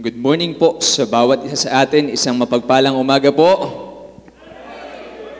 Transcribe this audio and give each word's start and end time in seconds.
Good 0.00 0.16
morning 0.16 0.56
po 0.56 0.80
sa 0.80 1.04
bawat 1.04 1.44
isa 1.44 1.68
sa 1.68 1.84
atin. 1.84 2.08
Isang 2.08 2.32
mapagpalang 2.40 2.96
umaga 2.96 3.28
po. 3.28 3.52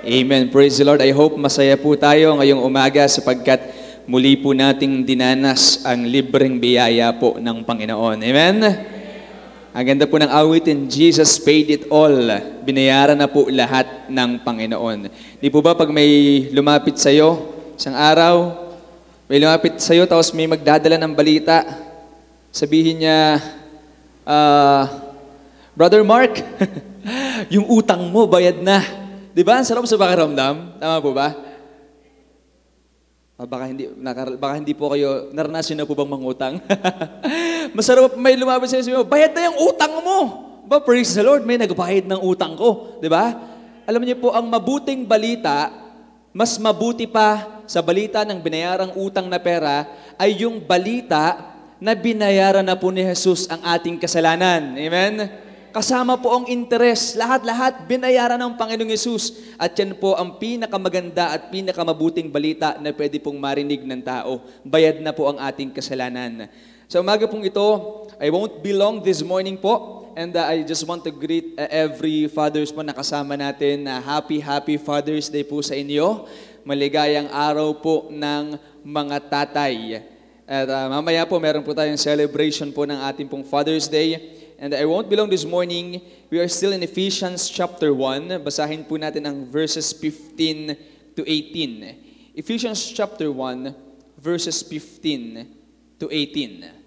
Amen. 0.05 0.53
Praise 0.53 0.77
the 0.77 0.85
Lord. 0.85 1.01
I 1.01 1.17
hope 1.17 1.41
masaya 1.41 1.81
po 1.81 1.97
tayo 1.97 2.37
ngayong 2.37 2.61
umaga 2.61 3.09
sapagkat 3.09 3.73
muli 4.05 4.37
po 4.37 4.53
nating 4.53 5.09
dinanas 5.09 5.81
ang 5.81 6.05
libreng 6.05 6.61
biyaya 6.61 7.09
po 7.17 7.41
ng 7.41 7.65
Panginoon. 7.65 8.21
Amen. 8.21 8.57
Ang 9.73 9.85
ganda 9.89 10.05
po 10.05 10.21
ng 10.21 10.29
awitin, 10.29 10.93
Jesus 10.93 11.41
paid 11.41 11.73
it 11.73 11.89
all. 11.89 12.13
Binayaran 12.61 13.17
na 13.17 13.33
po 13.33 13.49
lahat 13.49 14.13
ng 14.13 14.45
Panginoon. 14.45 15.09
Di 15.41 15.49
po 15.49 15.65
ba 15.65 15.73
pag 15.73 15.89
may 15.89 16.53
lumapit 16.53 17.01
sa 17.01 17.09
iyo, 17.09 17.49
isang 17.81 17.97
araw, 17.97 18.61
may 19.25 19.41
lumapit 19.41 19.81
sa 19.81 19.97
iyo 19.97 20.05
tapos 20.05 20.37
may 20.37 20.45
magdadala 20.45 21.01
ng 21.01 21.17
balita, 21.17 21.65
sabihin 22.53 23.01
niya, 23.01 23.41
ah, 24.31 24.85
Brother 25.75 26.07
Mark, 26.07 26.39
yung 27.55 27.67
utang 27.67 28.07
mo 28.07 28.31
bayad 28.31 28.63
na. 28.63 28.79
Di 29.35 29.43
ba? 29.43 29.59
Ang 29.59 29.67
sarap 29.67 29.87
sa 29.87 29.99
pakiramdam. 29.99 30.79
Tama 30.79 30.97
po 31.03 31.11
ba? 31.11 31.35
Ah, 33.41 33.49
baka 33.49 33.65
hindi, 33.73 33.89
nakar- 33.97 34.37
baka 34.37 34.55
hindi 34.61 34.77
po 34.77 34.93
kayo, 34.93 35.33
naranasan 35.33 35.81
na 35.81 35.89
po 35.89 35.97
bang 35.97 36.13
mangutang? 36.13 36.55
Masarap 37.77 38.15
may 38.15 38.37
lumabas 38.37 38.69
sa 38.69 38.79
inyo, 38.79 39.03
bayad 39.03 39.33
na 39.33 39.49
yung 39.49 39.59
utang 39.73 39.95
mo. 40.05 40.19
Ba, 40.71 40.79
praise 40.79 41.11
the 41.17 41.25
Lord, 41.25 41.43
may 41.43 41.59
nagbayad 41.59 42.07
ng 42.07 42.21
utang 42.21 42.55
ko. 42.55 43.01
Di 43.01 43.09
ba? 43.11 43.35
Alam 43.89 44.07
niyo 44.07 44.21
po, 44.21 44.31
ang 44.37 44.47
mabuting 44.47 45.09
balita, 45.09 45.73
mas 46.31 46.55
mabuti 46.61 47.09
pa 47.11 47.59
sa 47.67 47.83
balita 47.83 48.23
ng 48.23 48.39
binayarang 48.39 48.95
utang 48.95 49.27
na 49.27 49.41
pera, 49.41 49.89
ay 50.15 50.45
yung 50.45 50.63
balita 50.63 51.50
na 51.81 51.97
binayaran 51.97 52.63
na 52.63 52.77
po 52.77 52.93
ni 52.93 53.01
Jesus 53.01 53.49
ang 53.49 53.65
ating 53.65 53.97
kasalanan. 53.97 54.77
Amen? 54.77 55.27
Kasama 55.71 56.19
po 56.19 56.35
ang 56.35 56.51
interes, 56.51 57.15
lahat-lahat 57.15 57.87
binayaran 57.87 58.37
ng 58.37 58.59
Panginoong 58.59 58.91
Yesus. 58.91 59.55
At 59.55 59.73
yan 59.79 59.97
po 59.97 60.19
ang 60.19 60.37
pinakamaganda 60.37 61.31
at 61.33 61.49
pinakamabuting 61.49 62.29
balita 62.29 62.77
na 62.83 62.93
pwede 62.93 63.23
pong 63.23 63.41
marinig 63.41 63.87
ng 63.87 64.03
tao. 64.03 64.45
Bayad 64.67 65.01
na 65.01 65.15
po 65.15 65.31
ang 65.31 65.39
ating 65.39 65.73
kasalanan. 65.73 66.51
Sa 66.91 66.99
umaga 66.99 67.25
pong 67.31 67.47
ito, 67.47 67.67
I 68.19 68.35
won't 68.35 68.61
be 68.61 68.75
long 68.75 68.99
this 68.99 69.23
morning 69.23 69.57
po. 69.57 70.03
And 70.19 70.35
uh, 70.35 70.51
I 70.51 70.67
just 70.67 70.83
want 70.91 71.07
to 71.07 71.15
greet 71.15 71.55
uh, 71.55 71.71
every 71.71 72.27
fathers 72.27 72.75
po 72.75 72.83
na 72.83 72.91
kasama 72.91 73.39
natin. 73.39 73.87
Uh, 73.87 74.03
happy, 74.03 74.43
happy 74.43 74.75
Father's 74.75 75.31
Day 75.31 75.47
po 75.47 75.63
sa 75.63 75.79
inyo. 75.79 76.27
Maligayang 76.67 77.31
araw 77.31 77.79
po 77.79 78.11
ng 78.11 78.59
mga 78.83 79.17
tatay. 79.31 80.03
At 80.51 80.67
uh, 80.67 80.91
mamaya 80.91 81.23
po, 81.31 81.39
meron 81.39 81.63
po 81.63 81.71
tayong 81.71 81.95
celebration 81.95 82.75
po 82.75 82.83
ng 82.83 82.99
ating 83.07 83.31
pong 83.31 83.47
Father's 83.47 83.87
Day. 83.87 84.19
And 84.59 84.75
I 84.75 84.83
won't 84.83 85.07
be 85.07 85.15
long 85.15 85.31
this 85.31 85.47
morning. 85.47 86.03
We 86.27 86.43
are 86.43 86.51
still 86.51 86.75
in 86.75 86.83
Ephesians 86.83 87.47
chapter 87.47 87.95
1. 87.95 88.43
Basahin 88.43 88.83
po 88.83 88.99
natin 88.99 89.31
ang 89.31 89.47
verses 89.47 89.95
15 89.95 90.75
to 91.15 91.23
18. 91.23 92.35
Ephesians 92.35 92.83
chapter 92.83 93.31
1, 93.31 93.71
verses 94.19 94.59
15 94.67 96.03
to 96.03 96.11
18. 96.11 96.80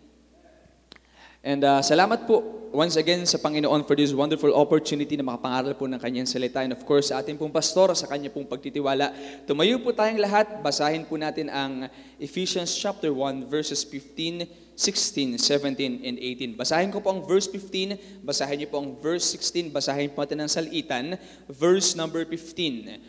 And 1.43 1.59
uh, 1.59 1.83
salamat 1.83 2.23
po 2.23 2.39
once 2.71 2.95
again 2.95 3.27
sa 3.27 3.35
Panginoon 3.35 3.83
for 3.83 3.99
this 3.99 4.15
wonderful 4.15 4.55
opportunity 4.55 5.19
na 5.19 5.27
makapangaral 5.27 5.75
po 5.75 5.91
ng 5.91 5.99
kanyang 5.99 6.23
salita. 6.23 6.63
And 6.63 6.71
of 6.71 6.87
course, 6.87 7.11
sa 7.11 7.19
ating 7.19 7.35
pong 7.35 7.51
pastor, 7.51 7.91
sa 7.99 8.07
kanya 8.07 8.31
pong 8.31 8.47
pagtitiwala. 8.47 9.11
Tumayo 9.43 9.75
po 9.83 9.91
tayong 9.91 10.23
lahat. 10.23 10.63
Basahin 10.63 11.03
po 11.03 11.19
natin 11.19 11.51
ang 11.51 11.91
Ephesians 12.15 12.71
chapter 12.79 13.11
1, 13.11 13.51
verses 13.51 13.83
15, 13.83 14.47
16, 14.71 15.35
17, 15.35 16.07
and 16.07 16.15
18. 16.15 16.55
Basahin 16.55 16.95
ko 16.95 17.03
po 17.03 17.11
ang 17.11 17.27
verse 17.27 17.51
15, 17.51 18.23
basahin 18.23 18.63
niyo 18.63 18.71
po 18.71 18.79
ang 18.79 18.95
verse 19.03 19.35
16, 19.35 19.67
basahin 19.67 20.15
po 20.15 20.23
natin 20.23 20.47
ang 20.47 20.49
salitan, 20.49 21.19
verse 21.51 21.91
number 21.91 22.23
15. 22.23 23.03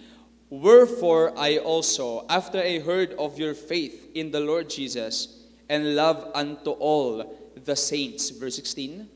Wherefore 0.50 1.30
I 1.38 1.62
also, 1.62 2.26
after 2.26 2.58
I 2.58 2.82
heard 2.82 3.14
of 3.14 3.38
your 3.38 3.54
faith 3.54 4.10
in 4.10 4.34
the 4.34 4.42
Lord 4.42 4.66
Jesus, 4.66 5.40
and 5.68 5.96
love 5.96 6.28
unto 6.36 6.76
all 6.76 7.24
the 7.64 7.76
saints. 7.76 8.30
Verse 8.30 8.56
16. 8.56 9.08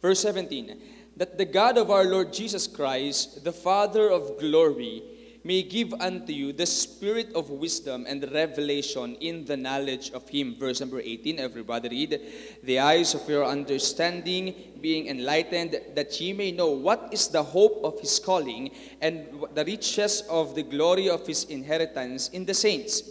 Verse 0.00 0.20
17. 0.20 0.80
That 1.16 1.38
the 1.38 1.44
God 1.44 1.78
of 1.78 1.90
our 1.90 2.04
Lord 2.04 2.32
Jesus 2.32 2.66
Christ, 2.66 3.44
the 3.44 3.52
Father 3.52 4.10
of 4.10 4.38
glory, 4.38 5.02
may 5.44 5.62
give 5.62 5.92
unto 5.94 6.32
you 6.32 6.52
the 6.52 6.66
spirit 6.66 7.32
of 7.34 7.50
wisdom 7.50 8.06
and 8.06 8.22
revelation 8.32 9.16
in 9.20 9.44
the 9.44 9.56
knowledge 9.56 10.10
of 10.12 10.28
Him. 10.28 10.56
Verse 10.58 10.80
number 10.80 11.00
18, 11.00 11.38
everybody 11.38 11.88
read. 11.88 12.20
The 12.62 12.78
eyes 12.78 13.14
of 13.14 13.28
your 13.28 13.44
understanding 13.44 14.54
being 14.80 15.08
enlightened, 15.08 15.80
that 15.94 16.20
ye 16.20 16.32
may 16.32 16.52
know 16.52 16.70
what 16.70 17.08
is 17.12 17.28
the 17.28 17.42
hope 17.42 17.80
of 17.82 17.98
His 18.00 18.18
calling 18.18 18.70
and 19.00 19.26
the 19.54 19.64
riches 19.64 20.22
of 20.30 20.54
the 20.54 20.62
glory 20.62 21.08
of 21.08 21.26
His 21.26 21.44
inheritance 21.44 22.28
in 22.30 22.44
the 22.44 22.54
saints. 22.54 23.02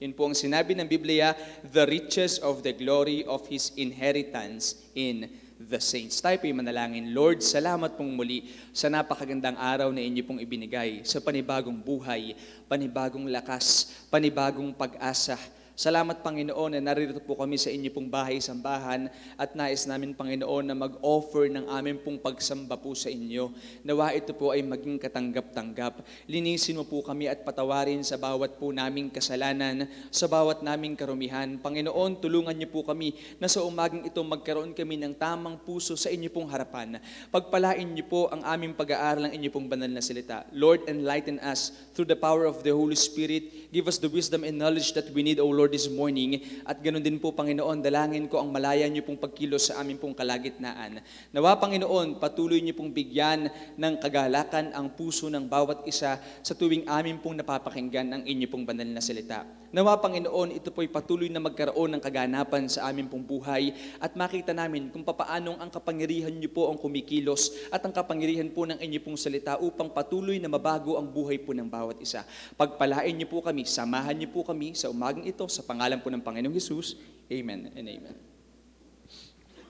Yun 0.00 0.12
po 0.12 0.26
ang 0.26 0.36
sinabi 0.36 0.74
ng 0.76 0.88
Biblia, 0.88 1.36
the 1.72 1.86
riches 1.86 2.38
of 2.40 2.62
the 2.62 2.72
glory 2.72 3.24
of 3.24 3.46
His 3.46 3.72
inheritance 3.76 4.84
in 4.94 5.20
the 5.22 5.43
saints. 5.78 6.18
Tayo 6.18 6.36
po 6.38 6.50
manalangin. 6.50 7.14
Lord, 7.14 7.40
salamat 7.40 7.94
pong 7.94 8.14
muli 8.14 8.50
sa 8.74 8.90
napakagandang 8.90 9.54
araw 9.54 9.94
na 9.94 10.02
inyo 10.02 10.22
pong 10.26 10.40
ibinigay 10.42 11.06
sa 11.06 11.22
panibagong 11.22 11.78
buhay, 11.78 12.34
panibagong 12.66 13.30
lakas, 13.30 13.94
panibagong 14.10 14.74
pag-asa. 14.74 15.38
Salamat 15.74 16.22
Panginoon 16.22 16.78
na 16.78 16.94
naririto 16.94 17.18
po 17.18 17.34
kami 17.34 17.58
sa 17.58 17.66
inyo 17.66 17.90
pong 17.90 18.06
bahay-sambahan 18.06 19.10
at 19.34 19.58
nais 19.58 19.90
namin 19.90 20.14
Panginoon 20.14 20.70
na 20.70 20.78
mag-offer 20.78 21.50
ng 21.50 21.66
aming 21.66 21.98
pong 21.98 22.14
pagsamba 22.22 22.78
po 22.78 22.94
sa 22.94 23.10
inyo. 23.10 23.50
Nawa 23.82 24.14
ito 24.14 24.30
po 24.38 24.54
ay 24.54 24.62
maging 24.62 25.02
katanggap-tanggap. 25.02 25.98
Linisin 26.30 26.78
mo 26.78 26.86
po 26.86 27.02
kami 27.02 27.26
at 27.26 27.42
patawarin 27.42 28.06
sa 28.06 28.14
bawat 28.14 28.54
po 28.54 28.70
naming 28.70 29.10
kasalanan, 29.10 29.90
sa 30.14 30.30
bawat 30.30 30.62
naming 30.62 30.94
karumihan. 30.94 31.58
Panginoon, 31.58 32.22
tulungan 32.22 32.54
niyo 32.54 32.70
po 32.70 32.86
kami 32.86 33.18
na 33.42 33.50
sa 33.50 33.66
umagang 33.66 34.06
ito 34.06 34.22
magkaroon 34.22 34.78
kami 34.78 34.94
ng 34.94 35.18
tamang 35.18 35.58
puso 35.58 35.98
sa 35.98 36.06
inyo 36.06 36.30
pong 36.30 36.54
harapan. 36.54 37.02
Pagpalain 37.34 37.82
niyo 37.82 38.06
po 38.06 38.30
ang 38.30 38.46
aming 38.46 38.78
pag-aaral 38.78 39.26
ng 39.26 39.42
inyo 39.42 39.50
pong 39.50 39.66
banal 39.66 39.90
na 39.90 39.98
salita. 39.98 40.46
Lord, 40.54 40.86
enlighten 40.86 41.42
us 41.42 41.74
through 41.98 42.06
the 42.06 42.14
power 42.14 42.46
of 42.46 42.62
the 42.62 42.70
Holy 42.70 42.94
Spirit. 42.94 43.74
Give 43.74 43.90
us 43.90 43.98
the 43.98 44.06
wisdom 44.06 44.46
and 44.46 44.54
knowledge 44.54 44.94
that 44.94 45.10
we 45.10 45.26
need, 45.26 45.42
O 45.42 45.50
Lord, 45.50 45.63
this 45.70 45.90
morning. 45.90 46.42
At 46.68 46.80
ganun 46.80 47.02
din 47.02 47.20
po, 47.20 47.32
Panginoon, 47.34 47.80
dalangin 47.80 48.26
ko 48.28 48.40
ang 48.40 48.50
malaya 48.50 48.86
niyo 48.88 49.04
pong 49.04 49.20
pagkilos 49.20 49.72
sa 49.72 49.80
aming 49.82 50.00
pong 50.00 50.16
kalagitnaan. 50.16 51.00
Nawa, 51.30 51.56
Panginoon, 51.60 52.20
patuloy 52.22 52.60
niyo 52.60 52.76
pong 52.76 52.92
bigyan 52.92 53.48
ng 53.76 53.94
kagalakan 54.00 54.72
ang 54.72 54.92
puso 54.92 55.26
ng 55.32 55.44
bawat 55.48 55.86
isa 55.88 56.20
sa 56.20 56.52
tuwing 56.52 56.88
aming 56.88 57.20
pong 57.20 57.40
napapakinggan 57.40 58.08
ang 58.10 58.22
inyo 58.22 58.46
pong 58.48 58.64
banal 58.64 58.88
na 58.88 59.02
salita. 59.02 59.44
Nawa, 59.74 59.98
Panginoon, 59.98 60.54
ito 60.54 60.70
po'y 60.70 60.86
patuloy 60.86 61.26
na 61.26 61.42
magkaroon 61.42 61.98
ng 61.98 62.02
kaganapan 62.02 62.70
sa 62.70 62.86
aming 62.94 63.10
pong 63.10 63.26
buhay 63.26 63.74
at 63.98 64.14
makita 64.14 64.54
namin 64.54 64.86
kung 64.86 65.02
papaanong 65.02 65.58
ang 65.58 65.66
kapangyarihan 65.66 66.30
niyo 66.30 66.46
po 66.54 66.70
ang 66.70 66.78
kumikilos 66.78 67.50
at 67.74 67.82
ang 67.82 67.90
kapangyarihan 67.90 68.46
po 68.54 68.70
ng 68.70 68.78
inyo 68.78 69.02
pong 69.02 69.18
salita 69.18 69.58
upang 69.58 69.90
patuloy 69.90 70.38
na 70.38 70.46
mabago 70.46 70.94
ang 70.94 71.10
buhay 71.10 71.42
po 71.42 71.50
ng 71.50 71.66
bawat 71.66 71.98
isa. 71.98 72.22
Pagpalain 72.54 73.18
niyo 73.18 73.26
po 73.26 73.42
kami, 73.42 73.66
samahan 73.66 74.14
niyo 74.14 74.30
po 74.30 74.46
kami 74.46 74.78
sa 74.78 74.94
umagang 74.94 75.26
ito 75.26 75.42
sa 75.54 75.62
pangalan 75.62 76.02
po 76.02 76.10
ng 76.10 76.18
Panginoong 76.18 76.58
Hesus. 76.58 76.98
Amen 77.30 77.70
and 77.78 77.86
amen. 77.86 78.34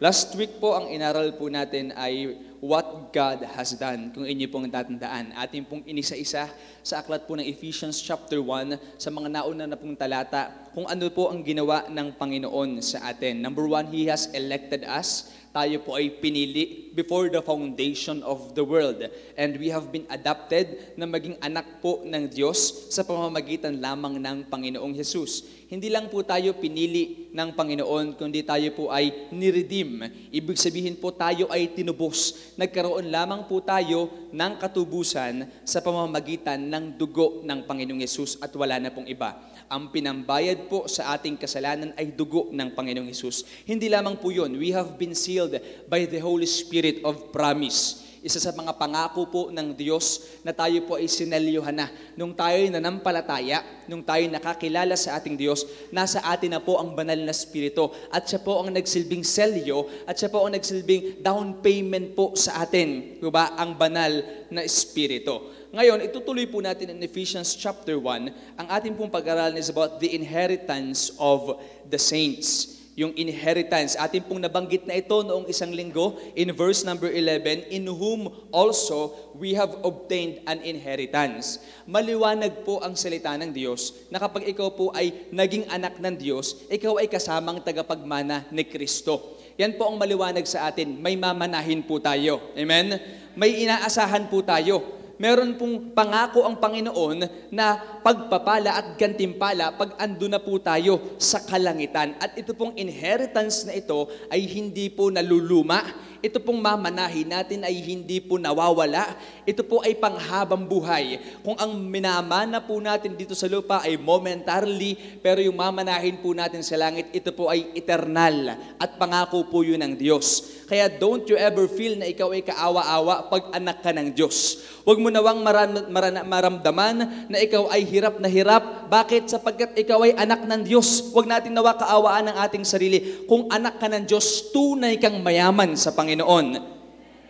Last 0.02 0.34
week 0.34 0.58
po, 0.58 0.74
ang 0.74 0.90
inaral 0.90 1.38
po 1.38 1.46
natin 1.46 1.94
ay 1.94 2.34
what 2.58 3.14
God 3.14 3.46
has 3.54 3.78
done. 3.78 4.10
Kung 4.10 4.26
inyo 4.26 4.50
pong 4.50 4.66
tatandaan, 4.66 5.30
ating 5.38 5.64
pong 5.70 5.86
inisa-isa 5.86 6.50
sa 6.82 6.94
aklat 6.98 7.30
po 7.30 7.38
ng 7.38 7.46
Ephesians 7.46 8.02
chapter 8.02 8.42
1 8.42 9.00
sa 9.00 9.08
mga 9.14 9.30
nauna 9.30 9.64
na 9.70 9.78
pong 9.78 9.94
talata 9.94 10.50
kung 10.74 10.90
ano 10.90 11.06
po 11.14 11.30
ang 11.30 11.46
ginawa 11.46 11.86
ng 11.86 12.10
Panginoon 12.20 12.82
sa 12.82 13.06
atin. 13.06 13.38
Number 13.38 13.70
one, 13.70 13.86
He 13.86 14.10
has 14.10 14.26
elected 14.34 14.82
us. 14.82 15.30
Tayo 15.54 15.78
po 15.86 15.94
ay 15.94 16.10
pinili 16.18 16.90
before 16.90 17.30
the 17.30 17.38
foundation 17.38 18.18
of 18.26 18.58
the 18.58 18.66
world. 18.66 18.98
And 19.38 19.54
we 19.54 19.70
have 19.70 19.94
been 19.94 20.10
adopted 20.10 20.98
na 20.98 21.06
maging 21.06 21.38
anak 21.38 21.78
po 21.78 22.02
ng 22.02 22.26
Diyos 22.26 22.90
sa 22.90 23.06
pamamagitan 23.06 23.78
lamang 23.78 24.18
ng 24.18 24.50
Panginoong 24.50 24.98
Jesus. 24.98 25.46
Hindi 25.74 25.90
lang 25.90 26.06
po 26.06 26.22
tayo 26.22 26.54
pinili 26.54 27.26
ng 27.34 27.50
Panginoon, 27.50 28.14
kundi 28.14 28.46
tayo 28.46 28.70
po 28.78 28.94
ay 28.94 29.26
niredeem. 29.34 30.06
Ibig 30.30 30.54
sabihin 30.54 30.94
po 30.94 31.10
tayo 31.10 31.50
ay 31.50 31.74
tinubos. 31.74 32.54
Nagkaroon 32.54 33.10
lamang 33.10 33.50
po 33.50 33.58
tayo 33.58 34.06
ng 34.30 34.54
katubusan 34.54 35.42
sa 35.66 35.82
pamamagitan 35.82 36.62
ng 36.62 36.94
dugo 36.94 37.42
ng 37.42 37.66
Panginoong 37.66 38.06
Yesus 38.06 38.38
at 38.38 38.54
wala 38.54 38.78
na 38.78 38.94
pong 38.94 39.10
iba. 39.10 39.34
Ang 39.66 39.90
pinambayad 39.90 40.70
po 40.70 40.86
sa 40.86 41.10
ating 41.10 41.34
kasalanan 41.34 41.90
ay 41.98 42.14
dugo 42.14 42.54
ng 42.54 42.70
Panginoong 42.70 43.10
Yesus. 43.10 43.42
Hindi 43.66 43.90
lamang 43.90 44.22
po 44.22 44.30
yun, 44.30 44.54
we 44.54 44.70
have 44.70 44.94
been 44.94 45.18
sealed 45.18 45.58
by 45.90 46.06
the 46.06 46.22
Holy 46.22 46.46
Spirit 46.46 47.02
of 47.02 47.34
promise. 47.34 48.13
Isa 48.24 48.40
sa 48.40 48.56
mga 48.56 48.80
pangako 48.80 49.28
po 49.28 49.42
ng 49.52 49.76
Diyos 49.76 50.40
na 50.40 50.56
tayo 50.56 50.80
po 50.88 50.96
ay 50.96 51.04
sinelyuhan 51.04 51.76
na. 51.76 51.92
Nung 52.16 52.32
tayo 52.32 52.56
ay 52.56 52.72
nanampalataya, 52.72 53.60
nung 53.84 54.00
tayo 54.00 54.24
nakakilala 54.32 54.96
sa 54.96 55.20
ating 55.20 55.36
Diyos, 55.36 55.68
nasa 55.92 56.24
atin 56.24 56.56
na 56.56 56.60
po 56.64 56.80
ang 56.80 56.96
banal 56.96 57.20
na 57.20 57.36
spirito. 57.36 57.92
At 58.08 58.24
siya 58.24 58.40
po 58.40 58.64
ang 58.64 58.72
nagsilbing 58.72 59.20
selyo 59.20 60.08
at 60.08 60.16
siya 60.16 60.32
po 60.32 60.40
ang 60.40 60.56
nagsilbing 60.56 61.20
down 61.20 61.60
payment 61.60 62.16
po 62.16 62.32
sa 62.32 62.64
atin. 62.64 63.20
Diba? 63.20 63.52
Ang 63.60 63.76
banal 63.76 64.24
na 64.48 64.64
spirito. 64.64 65.52
Ngayon, 65.76 66.00
itutuloy 66.08 66.48
po 66.48 66.64
natin 66.64 66.96
in 66.96 67.04
Ephesians 67.04 67.52
chapter 67.52 68.00
1. 68.00 68.56
Ang 68.56 68.66
ating 68.72 68.96
pong 68.96 69.12
pag-aralan 69.12 69.60
is 69.60 69.68
about 69.68 70.00
the 70.00 70.08
inheritance 70.16 71.12
of 71.20 71.60
the 71.92 72.00
saints 72.00 72.74
yung 72.94 73.14
inheritance. 73.18 73.98
Atin 73.98 74.22
pong 74.22 74.42
nabanggit 74.42 74.86
na 74.86 74.98
ito 74.98 75.22
noong 75.22 75.50
isang 75.50 75.74
linggo 75.74 76.18
in 76.38 76.50
verse 76.54 76.86
number 76.86 77.10
11, 77.10 77.70
in 77.70 77.86
whom 77.90 78.30
also 78.54 79.14
we 79.34 79.54
have 79.54 79.70
obtained 79.82 80.42
an 80.46 80.62
inheritance. 80.62 81.62
Maliwanag 81.86 82.62
po 82.62 82.78
ang 82.80 82.94
salita 82.94 83.34
ng 83.34 83.50
Diyos 83.50 84.06
na 84.08 84.22
kapag 84.22 84.46
ikaw 84.46 84.70
po 84.72 84.94
ay 84.94 85.30
naging 85.34 85.66
anak 85.70 85.98
ng 85.98 86.14
Diyos, 86.14 86.66
ikaw 86.70 87.02
ay 87.02 87.10
kasamang 87.10 87.60
tagapagmana 87.60 88.46
ni 88.54 88.62
Kristo. 88.66 89.36
Yan 89.54 89.78
po 89.78 89.86
ang 89.86 89.98
maliwanag 89.98 90.46
sa 90.50 90.66
atin. 90.66 90.98
May 90.98 91.14
mamanahin 91.14 91.86
po 91.86 92.02
tayo. 92.02 92.50
Amen? 92.58 92.98
May 93.38 93.62
inaasahan 93.62 94.26
po 94.26 94.42
tayo 94.42 95.03
meron 95.18 95.54
pong 95.58 95.94
pangako 95.94 96.46
ang 96.46 96.58
Panginoon 96.58 97.50
na 97.54 97.78
pagpapala 98.02 98.76
at 98.78 98.86
gantimpala 98.98 99.74
pag 99.74 99.94
ando 99.98 100.26
na 100.26 100.40
po 100.42 100.58
tayo 100.58 101.16
sa 101.20 101.42
kalangitan. 101.42 102.18
At 102.18 102.34
ito 102.38 102.52
pong 102.52 102.74
inheritance 102.78 103.66
na 103.66 103.74
ito 103.76 104.10
ay 104.28 104.44
hindi 104.44 104.90
po 104.90 105.08
naluluma, 105.08 105.82
ito 106.24 106.40
pong 106.40 106.56
mamanahin 106.56 107.28
natin 107.36 107.68
ay 107.68 107.84
hindi 107.84 108.16
po 108.16 108.40
nawawala. 108.40 109.12
Ito 109.44 109.60
po 109.60 109.84
ay 109.84 109.92
panghabang 109.92 110.64
buhay. 110.64 111.20
Kung 111.44 111.52
ang 111.60 111.76
minamana 111.76 112.64
po 112.64 112.80
natin 112.80 113.12
dito 113.12 113.36
sa 113.36 113.44
lupa 113.44 113.84
ay 113.84 114.00
momentarily, 114.00 115.20
pero 115.20 115.44
yung 115.44 115.60
mamanahin 115.60 116.24
po 116.24 116.32
natin 116.32 116.64
sa 116.64 116.80
langit, 116.80 117.12
ito 117.12 117.28
po 117.36 117.52
ay 117.52 117.76
eternal. 117.76 118.56
At 118.80 118.96
pangako 118.96 119.52
po 119.52 119.60
yun 119.68 119.84
ng 119.84 120.00
Diyos. 120.00 120.56
Kaya 120.64 120.88
don't 120.88 121.28
you 121.28 121.36
ever 121.36 121.68
feel 121.68 122.00
na 122.00 122.08
ikaw 122.08 122.32
ay 122.32 122.40
kaawa-awa 122.40 123.28
pag 123.28 123.52
anak 123.52 123.84
ka 123.84 123.92
ng 123.92 124.16
Diyos. 124.16 124.64
Huwag 124.88 125.03
mo 125.04 125.12
nawang 125.12 125.44
maran, 125.44 125.84
maramdaman 126.24 127.28
na 127.28 127.36
ikaw 127.36 127.68
ay 127.68 127.84
hirap 127.84 128.16
na 128.16 128.32
hirap. 128.32 128.88
Bakit? 128.88 129.28
Sapagkat 129.28 129.76
ikaw 129.76 130.00
ay 130.00 130.16
anak 130.16 130.48
ng 130.48 130.64
Diyos. 130.64 131.12
Huwag 131.12 131.28
natin 131.28 131.52
nawa 131.52 131.76
kaawaan 131.76 132.32
ang 132.32 132.36
ating 132.40 132.64
sarili. 132.64 133.28
Kung 133.28 133.52
anak 133.52 133.76
ka 133.76 133.92
ng 133.92 134.08
Diyos, 134.08 134.48
tunay 134.48 134.96
kang 134.96 135.20
mayaman 135.20 135.76
sa 135.76 135.92
Panginoon. 135.92 136.72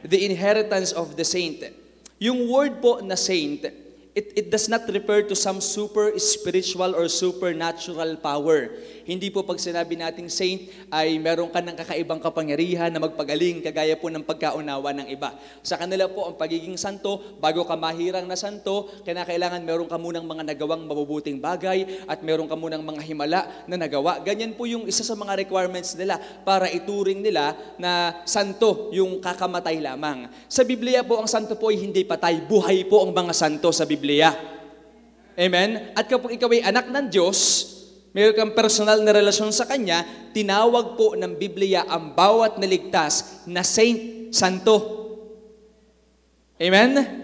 The 0.07 0.23
inheritance 0.23 0.95
of 0.95 1.19
the 1.19 1.27
saint. 1.27 1.67
Yung 2.23 2.47
word 2.47 2.79
po 2.79 3.03
na 3.03 3.19
saint, 3.19 3.67
it, 4.15 4.27
it 4.39 4.47
does 4.49 4.71
not 4.71 4.87
refer 4.87 5.27
to 5.27 5.35
some 5.35 5.59
super 5.59 6.15
spiritual 6.23 6.95
or 6.95 7.11
supernatural 7.11 8.15
power. 8.23 8.71
Hindi 9.05 9.29
po 9.29 9.45
pag 9.45 9.61
sinabi 9.61 10.01
nating 10.01 10.33
saint 10.33 10.65
ay 10.89 11.21
meron 11.21 11.53
ka 11.53 11.61
ng 11.61 11.77
kakaibang 11.77 12.25
kapangyarihan 12.25 12.89
na 12.89 13.05
magpagaling 13.05 13.61
kagaya 13.61 14.01
po 14.01 14.09
ng 14.09 14.25
pagkaunawa 14.25 14.97
ng 14.97 15.13
iba. 15.13 15.37
Sa 15.61 15.77
kanila 15.77 16.09
po 16.09 16.25
ang 16.25 16.41
pagiging 16.41 16.81
santo, 16.81 17.37
bago 17.37 17.69
ka 17.69 17.77
mahirang 17.77 18.25
na 18.25 18.33
santo, 18.33 18.89
kailangan 19.05 19.61
meron 19.61 19.85
ka 19.85 20.01
munang 20.01 20.25
mga 20.25 20.57
nagawang 20.57 20.89
mabubuting 20.89 21.37
bagay 21.37 21.85
at 22.09 22.25
meron 22.25 22.49
ka 22.49 22.57
munang 22.57 22.81
mga 22.81 23.05
himala 23.05 23.41
na 23.69 23.77
nagawa. 23.77 24.25
Ganyan 24.25 24.57
po 24.57 24.65
yung 24.65 24.89
isa 24.89 25.05
sa 25.05 25.13
mga 25.13 25.37
requirements 25.45 25.93
nila 26.01 26.17
para 26.49 26.73
ituring 26.73 27.21
nila 27.21 27.53
na 27.77 28.25
santo 28.25 28.89
yung 28.97 29.21
kakamatay 29.21 29.85
lamang. 29.85 30.33
Sa 30.49 30.65
Biblia 30.65 31.05
po 31.05 31.21
ang 31.21 31.29
santo 31.29 31.61
po 31.61 31.69
ay 31.69 31.77
hindi 31.77 32.09
patay, 32.09 32.41
buhay 32.41 32.89
po 32.89 33.05
ang 33.05 33.13
mga 33.13 33.37
santo 33.37 33.69
sa 33.69 33.85
Biblia. 33.85 34.33
Amen? 35.35 35.91
At 35.99 36.07
kapag 36.07 36.39
ikaw 36.39 36.49
ay 36.55 36.63
anak 36.63 36.87
ng 36.89 37.07
Diyos, 37.11 37.74
mayroon 38.15 38.39
kang 38.39 38.55
personal 38.55 39.03
na 39.03 39.11
relasyon 39.11 39.51
sa 39.51 39.67
Kanya, 39.67 40.07
tinawag 40.31 40.95
po 40.95 41.19
ng 41.19 41.35
Biblia 41.35 41.83
ang 41.85 42.15
bawat 42.15 42.63
naligtas 42.63 43.43
na 43.51 43.67
saint, 43.67 44.31
santo. 44.31 45.05
Amen? 46.63 47.23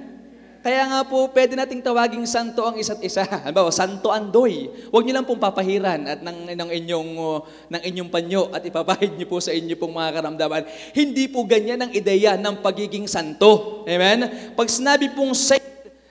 Kaya 0.60 0.84
nga 0.92 1.00
po, 1.08 1.24
pwede 1.32 1.56
nating 1.56 1.80
tawaging 1.80 2.28
santo 2.28 2.60
ang 2.68 2.76
isa't 2.76 3.00
isa. 3.00 3.24
Halimbawa, 3.48 3.72
santo 3.72 4.12
andoy. 4.12 4.68
Huwag 4.92 5.08
niyo 5.08 5.16
lang 5.16 5.24
pong 5.24 5.40
papahiran 5.40 6.04
at 6.04 6.20
ng, 6.20 6.52
ng, 6.52 6.70
inyong, 6.84 7.10
uh, 7.16 7.40
ng 7.72 7.80
inyong 7.80 8.10
panyo 8.12 8.52
at 8.52 8.60
ipapahid 8.60 9.16
niyo 9.16 9.24
po 9.24 9.40
sa 9.40 9.56
inyo 9.56 9.72
pong 9.80 9.96
mga 9.96 10.20
karamdaman. 10.20 10.68
Hindi 10.92 11.32
po 11.32 11.48
ganyan 11.48 11.80
ang 11.80 11.90
ideya 11.96 12.36
ng 12.36 12.60
pagiging 12.60 13.08
santo. 13.08 13.82
Amen? 13.88 14.52
Pag 14.52 14.68
sinabi 14.68 15.08
pong 15.16 15.32
saint, 15.32 15.69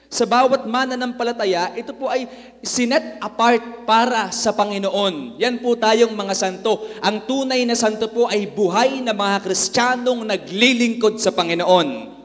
sa 0.09 0.25
bawat 0.25 0.65
mananampalataya, 0.65 1.77
ito 1.77 1.93
po 1.93 2.09
ay 2.09 2.25
sinet 2.65 3.21
apart 3.21 3.85
para 3.85 4.33
sa 4.33 4.49
Panginoon. 4.57 5.37
Yan 5.37 5.61
po 5.61 5.77
tayong 5.77 6.17
mga 6.17 6.33
santo. 6.33 6.81
Ang 7.05 7.29
tunay 7.29 7.61
na 7.61 7.77
santo 7.77 8.09
po 8.09 8.25
ay 8.25 8.49
buhay 8.49 9.05
na 9.05 9.13
mga 9.13 9.37
Kristiyanong 9.45 10.25
naglilingkod 10.25 11.21
sa 11.21 11.29
Panginoon. 11.29 12.17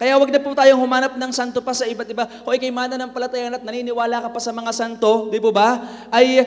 Kaya 0.00 0.16
wag 0.16 0.32
na 0.32 0.40
po 0.40 0.56
tayong 0.56 0.80
humanap 0.80 1.14
ng 1.20 1.32
santo 1.36 1.60
pa 1.60 1.76
sa 1.76 1.84
iba't 1.84 2.08
iba. 2.08 2.24
O 2.48 2.50
ikay 2.56 2.72
mananampalataya 2.72 3.60
at 3.60 3.62
naniniwala 3.62 4.24
ka 4.24 4.28
pa 4.32 4.40
sa 4.40 4.50
mga 4.56 4.72
santo, 4.72 5.28
di 5.28 5.36
po 5.36 5.52
ba? 5.52 5.84
Ay 6.08 6.40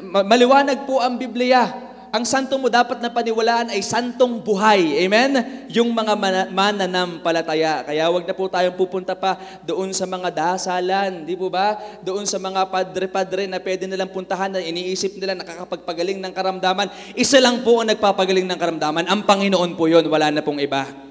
maliwanag 0.00 0.88
po 0.88 0.96
ang 0.98 1.20
Biblia 1.20 1.92
ang 2.14 2.24
santo 2.26 2.54
mo 2.56 2.70
dapat 2.70 3.02
na 3.02 3.10
paniwalaan 3.10 3.72
ay 3.74 3.82
santong 3.82 4.38
buhay. 4.42 5.02
Amen? 5.02 5.66
Yung 5.70 5.90
mga 5.90 6.14
mananampalataya. 6.50 7.82
Kaya 7.86 8.08
wag 8.10 8.24
na 8.26 8.34
po 8.34 8.46
tayong 8.46 8.78
pupunta 8.78 9.14
pa 9.18 9.38
doon 9.66 9.90
sa 9.90 10.06
mga 10.06 10.30
dasalan, 10.30 11.26
di 11.26 11.34
po 11.34 11.50
ba? 11.50 11.78
Doon 12.02 12.24
sa 12.24 12.38
mga 12.38 12.68
padre-padre 12.70 13.50
na 13.50 13.58
pwede 13.58 13.90
nilang 13.90 14.10
puntahan 14.14 14.54
na 14.54 14.62
iniisip 14.62 15.18
nila 15.18 15.34
nakakapagpagaling 15.34 16.22
ng 16.22 16.32
karamdaman. 16.32 16.88
Isa 17.18 17.42
lang 17.42 17.66
po 17.66 17.82
ang 17.82 17.90
nagpapagaling 17.90 18.46
ng 18.46 18.58
karamdaman. 18.58 19.04
Ang 19.10 19.26
Panginoon 19.26 19.74
po 19.74 19.90
yon, 19.90 20.06
wala 20.06 20.30
na 20.30 20.44
pong 20.44 20.62
iba. 20.62 21.06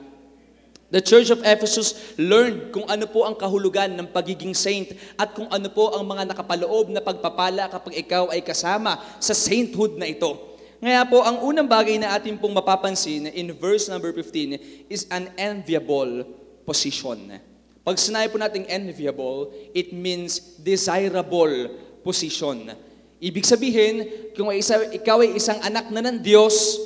The 0.95 1.03
Church 1.03 1.27
of 1.27 1.44
Ephesus 1.44 2.15
learned 2.15 2.71
kung 2.71 2.88
ano 2.88 3.03
po 3.09 3.27
ang 3.27 3.36
kahulugan 3.36 3.92
ng 4.00 4.07
pagiging 4.15 4.56
saint 4.56 4.95
at 5.19 5.33
kung 5.36 5.50
ano 5.51 5.68
po 5.68 5.92
ang 5.92 6.07
mga 6.07 6.30
nakapaloob 6.30 6.88
na 6.88 7.03
pagpapala 7.03 7.68
kapag 7.68 8.00
ikaw 8.00 8.31
ay 8.31 8.39
kasama 8.39 9.01
sa 9.19 9.36
sainthood 9.36 10.00
na 10.00 10.07
ito. 10.07 10.55
Ngayon 10.86 11.10
po, 11.10 11.26
ang 11.26 11.42
unang 11.42 11.66
bagay 11.66 11.98
na 11.98 12.14
ating 12.14 12.38
pong 12.38 12.54
mapapansin 12.54 13.26
in 13.34 13.50
verse 13.58 13.90
number 13.90 14.14
15 14.14 14.86
is 14.86 15.10
an 15.10 15.34
enviable 15.34 16.22
position. 16.62 17.42
Pag 17.82 17.98
sinabi 17.98 18.30
po 18.30 18.38
natin 18.38 18.70
enviable, 18.70 19.50
it 19.74 19.90
means 19.90 20.62
desirable 20.62 21.74
position. 22.06 22.70
Ibig 23.18 23.50
sabihin, 23.50 24.06
kung 24.38 24.54
isa, 24.54 24.78
ikaw 24.94 25.26
ay 25.26 25.34
isang 25.34 25.58
anak 25.66 25.90
na 25.90 26.06
ng 26.06 26.21
Diyos, 26.21 26.78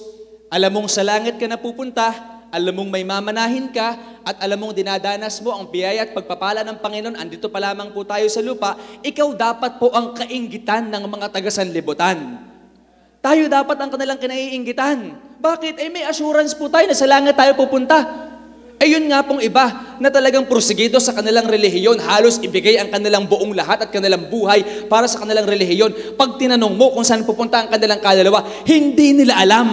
alam 0.47 0.79
mong 0.79 0.87
sa 0.87 1.03
langit 1.03 1.35
ka 1.35 1.51
na 1.51 1.59
pupunta, 1.59 2.15
alam 2.55 2.71
mong 2.71 2.95
may 2.95 3.03
mamanahin 3.03 3.67
ka, 3.67 3.99
at 4.23 4.39
alam 4.39 4.63
mong 4.63 4.79
dinadanas 4.79 5.43
mo 5.43 5.51
ang 5.51 5.67
biyaya 5.67 6.07
at 6.07 6.15
pagpapala 6.15 6.63
ng 6.63 6.79
Panginoon, 6.79 7.19
andito 7.19 7.51
pa 7.51 7.59
lamang 7.59 7.91
po 7.91 8.07
tayo 8.07 8.31
sa 8.31 8.39
lupa, 8.39 8.79
ikaw 9.03 9.35
dapat 9.35 9.75
po 9.75 9.91
ang 9.91 10.15
kaingitan 10.15 10.87
ng 10.87 11.03
mga 11.03 11.35
taga-sanlibutan. 11.35 12.48
Tayo 13.19 13.51
dapat 13.51 13.75
ang 13.75 13.91
kanilang 13.91 14.15
kinaiinggitan. 14.15 15.11
Bakit? 15.43 15.75
Eh 15.75 15.91
may 15.91 16.07
assurance 16.07 16.55
po 16.55 16.71
tayo 16.71 16.87
na 16.87 16.95
sa 16.95 17.03
langit 17.03 17.35
tayo 17.35 17.51
pupunta. 17.51 18.27
Eh 18.79 18.95
yun 18.95 19.11
nga 19.11 19.19
pong 19.19 19.43
iba 19.43 19.99
na 19.99 20.07
talagang 20.07 20.47
prosigido 20.47 21.03
sa 21.03 21.11
kanilang 21.11 21.43
relihiyon, 21.43 21.99
halos 21.99 22.39
ibigay 22.39 22.79
ang 22.79 22.87
kanilang 22.87 23.27
buong 23.27 23.51
lahat 23.51 23.83
at 23.83 23.91
kanilang 23.91 24.31
buhay 24.31 24.87
para 24.87 25.03
sa 25.03 25.19
kanilang 25.19 25.43
relihiyon. 25.43 26.15
Pag 26.15 26.39
tinanong 26.39 26.79
mo 26.79 26.95
kung 26.95 27.03
saan 27.03 27.27
pupunta 27.27 27.59
ang 27.59 27.67
kanilang 27.67 27.99
kaluluwa, 27.99 28.39
hindi 28.63 29.11
nila 29.11 29.35
alam. 29.35 29.67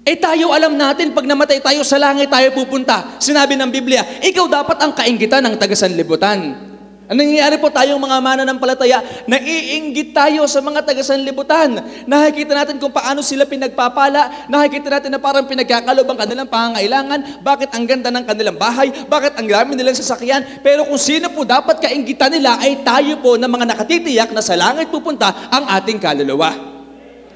Eh 0.00 0.16
tayo 0.16 0.56
alam 0.56 0.80
natin, 0.80 1.12
pag 1.12 1.28
namatay 1.28 1.60
tayo 1.60 1.84
sa 1.84 2.00
langit 2.00 2.32
tayo 2.32 2.56
pupunta. 2.56 3.20
Sinabi 3.20 3.52
ng 3.52 3.68
Biblia, 3.68 4.00
ikaw 4.24 4.48
dapat 4.48 4.80
ang 4.80 4.96
kainggitan 4.96 5.44
ng 5.44 5.60
taga-sanlibutan. 5.60 6.65
Ang 7.06 7.22
nangyayari 7.22 7.62
po 7.62 7.70
tayong 7.70 8.02
mga 8.02 8.18
mananampalataya, 8.18 8.98
naiinggit 9.30 10.10
tayo 10.10 10.42
sa 10.50 10.58
mga 10.58 10.82
taga-sanlibutan. 10.82 11.78
Nakikita 12.02 12.50
natin 12.50 12.82
kung 12.82 12.90
paano 12.90 13.22
sila 13.22 13.46
pinagpapala, 13.46 14.50
nakikita 14.50 14.90
natin 14.90 15.14
na 15.14 15.22
parang 15.22 15.46
pinagkakalob 15.46 16.02
ang 16.02 16.18
kanilang 16.18 16.50
pangangailangan, 16.50 17.46
bakit 17.46 17.70
ang 17.70 17.86
ganda 17.86 18.10
ng 18.10 18.26
kanilang 18.26 18.58
bahay, 18.58 18.90
bakit 19.06 19.38
ang 19.38 19.46
dami 19.46 19.78
nilang 19.78 19.94
sasakyan, 19.94 20.58
pero 20.66 20.82
kung 20.82 20.98
sino 20.98 21.30
po 21.30 21.46
dapat 21.46 21.78
kainggitan 21.78 22.34
nila 22.34 22.58
ay 22.58 22.82
tayo 22.82 23.22
po 23.22 23.38
na 23.38 23.46
mga 23.46 23.70
nakatitiyak 23.70 24.34
na 24.34 24.42
sa 24.42 24.58
langit 24.58 24.90
pupunta 24.90 25.30
ang 25.46 25.70
ating 25.78 26.02
kaluluwa. 26.02 26.50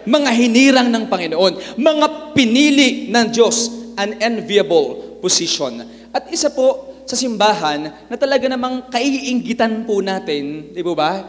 Mga 0.02 0.30
hinirang 0.34 0.88
ng 0.90 1.06
Panginoon, 1.06 1.78
mga 1.78 2.06
pinili 2.34 3.06
ng 3.06 3.26
Diyos, 3.30 3.70
an 3.94 4.18
enviable 4.18 5.20
position. 5.22 5.86
At 6.10 6.26
isa 6.32 6.50
po, 6.50 6.90
sa 7.10 7.18
simbahan 7.18 7.90
na 8.06 8.14
talaga 8.14 8.46
namang 8.46 8.86
kaiinggitan 8.86 9.82
po 9.82 9.98
natin, 9.98 10.70
di 10.70 10.78
ba? 10.78 11.26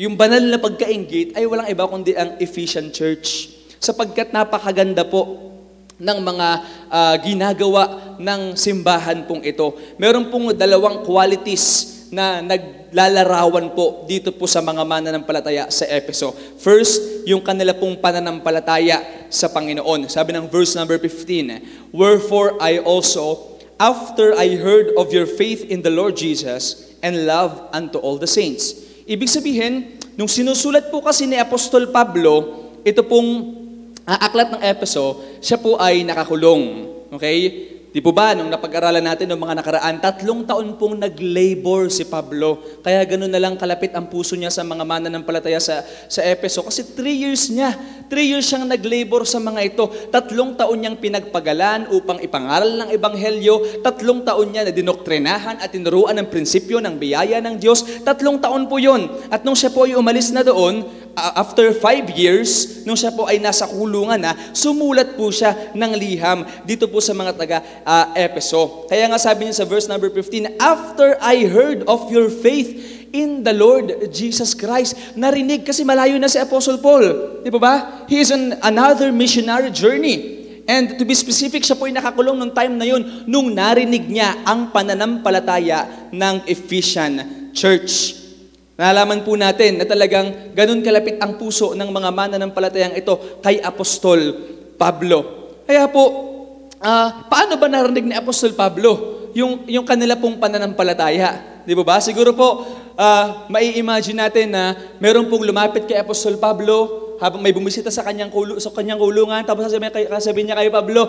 Yung 0.00 0.16
banal 0.16 0.40
na 0.40 0.56
pagkaingit 0.56 1.36
ay 1.36 1.44
walang 1.44 1.68
iba 1.68 1.84
kundi 1.84 2.16
ang 2.16 2.40
Ephesian 2.40 2.88
Church. 2.88 3.52
Sapagkat 3.76 4.32
napakaganda 4.32 5.04
po 5.04 5.52
ng 6.00 6.18
mga 6.24 6.48
uh, 6.88 7.14
ginagawa 7.20 8.16
ng 8.16 8.56
simbahan 8.56 9.28
pong 9.28 9.44
ito. 9.44 9.76
Meron 10.00 10.32
pong 10.32 10.56
dalawang 10.56 11.04
qualities 11.04 12.00
na 12.08 12.40
naglalarawan 12.40 13.76
po 13.76 14.08
dito 14.08 14.32
po 14.32 14.48
sa 14.48 14.64
mga 14.64 14.88
mananampalataya 14.88 15.68
sa 15.68 15.84
Efeso. 15.84 16.32
First, 16.64 17.28
yung 17.28 17.44
kanila 17.44 17.76
pong 17.76 18.00
pananampalataya 18.00 19.28
sa 19.28 19.52
Panginoon. 19.52 20.08
Sabi 20.08 20.32
ng 20.32 20.48
verse 20.48 20.72
number 20.80 20.96
15, 20.96 21.92
Wherefore 21.92 22.56
I 22.56 22.80
also, 22.80 23.49
after 23.80 24.36
I 24.36 24.60
heard 24.60 24.92
of 25.00 25.08
your 25.08 25.24
faith 25.24 25.64
in 25.64 25.80
the 25.80 25.88
Lord 25.88 26.12
Jesus 26.20 26.92
and 27.00 27.24
love 27.24 27.56
unto 27.72 27.96
all 27.96 28.20
the 28.20 28.28
saints. 28.28 28.76
Ibig 29.08 29.26
sabihin, 29.26 29.96
nung 30.20 30.28
sinusulat 30.28 30.92
po 30.92 31.00
kasi 31.00 31.24
ni 31.24 31.40
Apostol 31.40 31.88
Pablo, 31.88 32.68
ito 32.84 33.00
pong 33.00 33.56
ah, 34.04 34.28
aklat 34.28 34.52
ng 34.52 34.60
Efeso, 34.60 35.40
siya 35.40 35.56
po 35.56 35.80
ay 35.80 36.04
nakakulong. 36.04 36.92
Okay? 37.16 37.69
Di 37.90 37.98
po 37.98 38.14
ba, 38.14 38.38
nung 38.38 38.46
napag-aralan 38.46 39.02
natin 39.02 39.26
ng 39.34 39.40
mga 39.42 39.54
nakaraan, 39.58 39.98
tatlong 39.98 40.46
taon 40.46 40.78
pong 40.78 41.02
nag-labor 41.02 41.90
si 41.90 42.06
Pablo. 42.06 42.62
Kaya 42.86 43.02
gano'n 43.02 43.26
na 43.26 43.42
lang 43.42 43.58
kalapit 43.58 43.90
ang 43.98 44.06
puso 44.06 44.38
niya 44.38 44.46
sa 44.46 44.62
mga 44.62 44.86
mananampalataya 44.86 45.58
sa, 45.58 45.82
sa 46.06 46.22
Epeso. 46.22 46.62
Kasi 46.62 46.86
three 46.94 47.18
years 47.18 47.50
niya, 47.50 47.74
three 48.06 48.30
years 48.30 48.46
siyang 48.46 48.70
nag-labor 48.70 49.26
sa 49.26 49.42
mga 49.42 49.74
ito. 49.74 49.90
Tatlong 50.14 50.54
taon 50.54 50.78
niyang 50.78 51.02
pinagpagalan 51.02 51.90
upang 51.90 52.22
ipangaral 52.22 52.78
ng 52.78 52.94
Ebanghelyo. 52.94 53.82
Tatlong 53.82 54.22
taon 54.22 54.54
niya 54.54 54.70
na 54.70 54.72
dinoktrinahan 54.72 55.58
at 55.58 55.74
tinuruan 55.74 56.14
ng 56.22 56.30
prinsipyo 56.30 56.78
ng 56.78 56.94
biyaya 56.94 57.42
ng 57.42 57.58
Diyos. 57.58 58.06
Tatlong 58.06 58.38
taon 58.38 58.70
po 58.70 58.78
yon. 58.78 59.10
At 59.34 59.42
nung 59.42 59.58
siya 59.58 59.74
po 59.74 59.90
ay 59.90 59.98
umalis 59.98 60.30
na 60.30 60.46
doon, 60.46 60.86
after 61.18 61.74
five 61.74 62.06
years, 62.14 62.82
nung 62.86 62.94
siya 62.94 63.10
po 63.10 63.26
ay 63.26 63.42
nasa 63.42 63.66
kulungan 63.66 64.20
na, 64.20 64.32
sumulat 64.54 65.18
po 65.18 65.34
siya 65.34 65.74
ng 65.74 65.92
liham 65.98 66.46
dito 66.62 66.86
po 66.86 67.02
sa 67.02 67.12
mga 67.16 67.32
taga 67.34 67.58
uh, 67.86 68.12
Epeso. 68.16 68.86
Kaya 68.88 69.08
nga 69.08 69.18
sabi 69.20 69.48
niya 69.48 69.62
sa 69.62 69.66
verse 69.68 69.86
number 69.86 70.08
15, 70.12 70.58
After 70.60 71.16
I 71.20 71.44
heard 71.46 71.84
of 71.84 72.08
your 72.08 72.28
faith 72.28 73.00
in 73.10 73.42
the 73.42 73.54
Lord 73.54 74.10
Jesus 74.14 74.54
Christ. 74.54 75.18
Narinig 75.18 75.66
kasi 75.66 75.82
malayo 75.82 76.16
na 76.18 76.30
si 76.30 76.38
Apostle 76.38 76.78
Paul. 76.78 77.42
Di 77.42 77.50
ba 77.50 77.60
ba? 77.60 77.74
He 78.06 78.22
is 78.22 78.30
on 78.30 78.54
another 78.62 79.10
missionary 79.10 79.74
journey. 79.74 80.38
And 80.70 80.94
to 80.94 81.02
be 81.02 81.18
specific, 81.18 81.66
siya 81.66 81.74
po 81.74 81.90
ay 81.90 81.94
nakakulong 81.98 82.38
nung 82.38 82.54
time 82.54 82.78
na 82.78 82.86
yun 82.86 83.02
nung 83.26 83.50
narinig 83.50 84.06
niya 84.06 84.46
ang 84.46 84.70
pananampalataya 84.70 86.10
ng 86.14 86.46
Ephesian 86.46 87.50
Church. 87.50 88.22
Nalaman 88.78 89.26
po 89.26 89.34
natin 89.34 89.82
na 89.82 89.84
talagang 89.84 90.54
ganun 90.54 90.80
kalapit 90.80 91.18
ang 91.18 91.36
puso 91.36 91.74
ng 91.74 91.90
mga 91.90 92.08
mananampalatayang 92.14 92.94
ito 92.94 93.42
kay 93.42 93.58
Apostol 93.60 94.32
Pablo. 94.78 95.50
Kaya 95.66 95.90
po, 95.90 96.29
uh, 96.80 97.08
paano 97.28 97.60
ba 97.60 97.68
narinig 97.68 98.08
ni 98.08 98.14
Apostol 98.16 98.56
Pablo 98.56 99.20
yung, 99.36 99.62
yung 99.68 99.86
kanila 99.86 100.18
pong 100.18 100.40
pananampalataya? 100.40 101.62
Di 101.62 101.76
ba 101.76 101.84
ba? 101.84 101.96
Siguro 102.00 102.32
po, 102.34 102.66
uh, 102.96 103.46
mai-imagine 103.52 104.18
natin 104.18 104.50
na 104.50 104.74
meron 104.98 105.28
pong 105.28 105.46
lumapit 105.46 105.86
kay 105.86 106.00
Apostol 106.00 106.40
Pablo 106.40 107.08
habang 107.20 107.44
may 107.44 107.52
bumisita 107.52 107.92
sa 107.92 108.00
kanyang, 108.00 108.32
kulu, 108.32 108.56
sa 108.56 108.72
kanyang 108.72 108.96
kulungan, 108.96 109.44
tapos 109.44 109.68
sasabihin, 109.68 109.92
sasabihin 110.08 110.46
niya 110.50 110.56
kay 110.56 110.72
Pablo, 110.72 111.04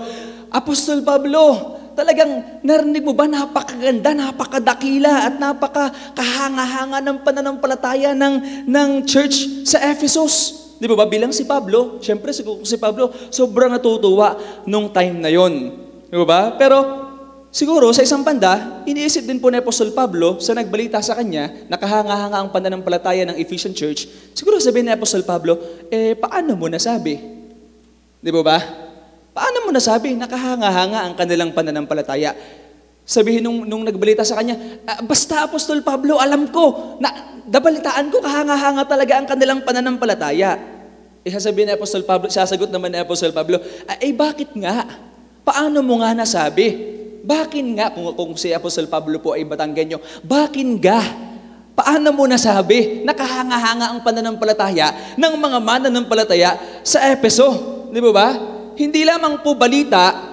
Apostol 0.51 1.07
Pablo, 1.07 1.79
talagang 1.95 2.61
narinig 2.67 2.99
mo 2.99 3.15
ba 3.15 3.31
napakaganda, 3.31 4.11
napakadakila 4.11 5.31
at 5.31 5.39
napakahanga-hanga 5.39 6.99
ng 6.99 7.17
pananampalataya 7.23 8.11
ng, 8.11 8.67
ng 8.67 8.89
church 9.07 9.63
sa 9.63 9.79
Ephesus. 9.87 10.60
Di 10.81 10.89
ba 10.89 10.97
ba? 10.97 11.05
Bilang 11.05 11.29
si 11.29 11.45
Pablo, 11.45 12.01
syempre 12.01 12.33
si, 12.33 12.41
si 12.41 12.75
Pablo, 12.81 13.13
sobrang 13.29 13.69
natutuwa 13.69 14.33
nung 14.65 14.89
time 14.89 15.21
na 15.21 15.29
yon. 15.29 15.69
Di 16.09 16.17
ba 16.17 16.25
ba? 16.25 16.41
Pero 16.57 17.01
Siguro, 17.51 17.91
sa 17.91 17.99
isang 17.99 18.23
banda, 18.23 18.79
iniisip 18.87 19.27
din 19.27 19.35
po 19.35 19.51
ni 19.51 19.59
Apostol 19.59 19.91
Pablo 19.91 20.39
sa 20.39 20.55
nagbalita 20.55 21.03
sa 21.03 21.19
kanya, 21.19 21.51
nakahanga-hanga 21.67 22.39
ang 22.39 22.47
pananampalataya 22.47 23.27
ng 23.27 23.35
Ephesian 23.35 23.75
Church, 23.75 24.07
siguro 24.31 24.55
sabihin 24.63 24.87
ni 24.87 24.95
Apostol 24.95 25.27
Pablo, 25.27 25.59
eh, 25.91 26.15
paano 26.15 26.55
mo 26.55 26.71
nasabi? 26.71 27.19
Di 28.23 28.31
ba 28.31 28.39
ba? 28.39 28.57
Paano 29.35 29.67
mo 29.67 29.69
nasabi? 29.75 30.15
Nakahanga-hanga 30.15 31.03
ang 31.03 31.13
kanilang 31.19 31.51
pananampalataya. 31.51 32.31
Sabihin 33.11 33.43
nung, 33.43 33.67
nung 33.67 33.83
nagbalita 33.83 34.23
sa 34.23 34.39
kanya, 34.39 34.55
ah, 34.87 35.03
basta 35.03 35.43
Apostol 35.43 35.83
Pablo, 35.83 36.15
alam 36.15 36.47
ko, 36.47 36.95
na, 37.03 37.11
nabalitaan 37.43 38.07
ko, 38.07 38.23
kahanga-hanga 38.23 38.87
talaga 38.87 39.19
ang 39.19 39.27
kanilang 39.27 39.67
pananampalataya. 39.67 40.55
Eh, 41.19 41.27
sasabihin 41.27 41.67
ni 41.67 41.73
Apostol 41.75 42.07
Pablo, 42.07 42.31
sasagot 42.31 42.71
naman 42.71 42.87
ni 42.87 43.03
Apostol 43.03 43.35
Pablo, 43.35 43.59
ah, 43.83 43.99
eh 43.99 44.15
bakit 44.15 44.55
nga? 44.55 44.87
Paano 45.43 45.83
mo 45.83 45.99
nga 45.99 46.15
nasabi? 46.15 46.71
Bakin 47.27 47.75
nga, 47.75 47.91
kung, 47.91 48.15
kung 48.15 48.31
si 48.39 48.55
Apostol 48.55 48.87
Pablo 48.87 49.19
po 49.19 49.35
ay 49.35 49.43
Batanggenyo, 49.43 49.99
bakin 50.23 50.79
nga? 50.79 51.03
Paano 51.75 52.15
mo 52.15 52.23
nasabi? 52.31 53.03
Nakahanga-hanga 53.03 53.91
ang 53.91 53.99
pananampalataya 54.07 55.19
ng 55.19 55.33
mga 55.35 55.57
mananampalataya 55.59 56.55
sa 56.79 57.03
Epeso. 57.11 57.51
Di 57.91 57.99
ba 57.99 58.11
ba? 58.15 58.27
Hindi 58.79 59.03
lamang 59.03 59.43
po 59.43 59.51
balita, 59.51 60.30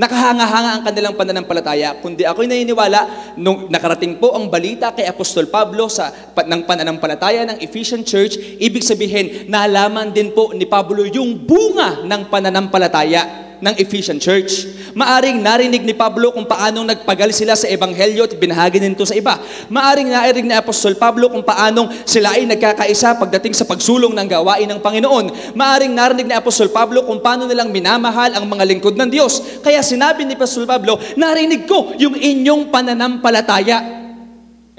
nakahanga-hanga 0.00 0.70
ang 0.80 0.82
kanilang 0.88 1.12
pananampalataya, 1.12 2.00
kundi 2.00 2.24
ako'y 2.24 2.48
naniniwala 2.48 3.36
nung 3.36 3.68
nakarating 3.68 4.16
po 4.16 4.32
ang 4.32 4.48
balita 4.48 4.96
kay 4.96 5.04
Apostol 5.04 5.52
Pablo 5.52 5.92
sa 5.92 6.08
ng 6.40 6.64
pananampalataya 6.64 7.44
ng 7.44 7.60
Ephesian 7.60 8.00
Church, 8.00 8.40
ibig 8.56 8.80
sabihin, 8.80 9.44
nalaman 9.52 10.08
din 10.08 10.32
po 10.32 10.56
ni 10.56 10.64
Pablo 10.64 11.04
yung 11.04 11.44
bunga 11.44 12.00
ng 12.08 12.32
pananampalataya 12.32 13.52
ng 13.60 13.74
Ephesian 13.76 14.16
Church. 14.16 14.64
Maaring 14.92 15.38
narinig 15.38 15.86
ni 15.86 15.94
Pablo 15.94 16.34
kung 16.34 16.42
paanong 16.46 16.82
nagpagal 16.82 17.30
sila 17.30 17.54
sa 17.54 17.70
Ebanghelyo 17.70 18.26
at 18.26 18.34
binahagi 18.34 18.82
nito 18.82 19.06
sa 19.06 19.14
iba. 19.14 19.38
Maaring 19.70 20.10
narinig 20.10 20.46
ni 20.50 20.54
Apostol 20.56 20.98
Pablo 20.98 21.30
kung 21.30 21.46
paanong 21.46 22.02
sila 22.02 22.34
ay 22.34 22.46
nagkakaisa 22.46 23.18
pagdating 23.18 23.54
sa 23.54 23.62
pagsulong 23.62 24.10
ng 24.10 24.26
gawain 24.26 24.66
ng 24.66 24.80
Panginoon. 24.82 25.54
Maaring 25.54 25.94
narinig 25.94 26.26
ni 26.26 26.34
Apostol 26.34 26.74
Pablo 26.74 27.06
kung 27.06 27.22
paano 27.22 27.46
nilang 27.46 27.70
minamahal 27.70 28.34
ang 28.34 28.46
mga 28.46 28.64
lingkod 28.66 28.98
ng 28.98 29.10
Diyos. 29.10 29.62
Kaya 29.62 29.78
sinabi 29.82 30.26
ni 30.26 30.34
Apostol 30.34 30.66
Pablo, 30.66 30.98
narinig 31.14 31.70
ko 31.70 31.94
yung 31.94 32.18
inyong 32.18 32.68
pananampalataya. 32.74 33.78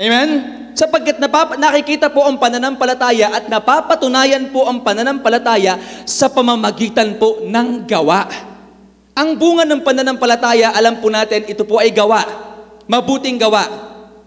Amen? 0.01 0.61
sapagkat 0.71 1.19
napap- 1.19 1.59
nakikita 1.59 2.07
po 2.09 2.25
ang 2.25 2.39
pananampalataya 2.39 3.27
at 3.35 3.45
napapatunayan 3.51 4.49
po 4.49 4.65
ang 4.65 4.81
pananampalataya 4.81 5.77
sa 6.07 6.31
pamamagitan 6.31 7.19
po 7.19 7.43
ng 7.43 7.85
gawa. 7.85 8.50
Ang 9.21 9.37
bunga 9.37 9.69
ng 9.69 9.85
pananampalataya, 9.85 10.73
alam 10.73 10.97
po 10.97 11.13
natin, 11.13 11.45
ito 11.45 11.61
po 11.61 11.77
ay 11.77 11.93
gawa. 11.93 12.25
Mabuting 12.89 13.37
gawa. 13.37 13.69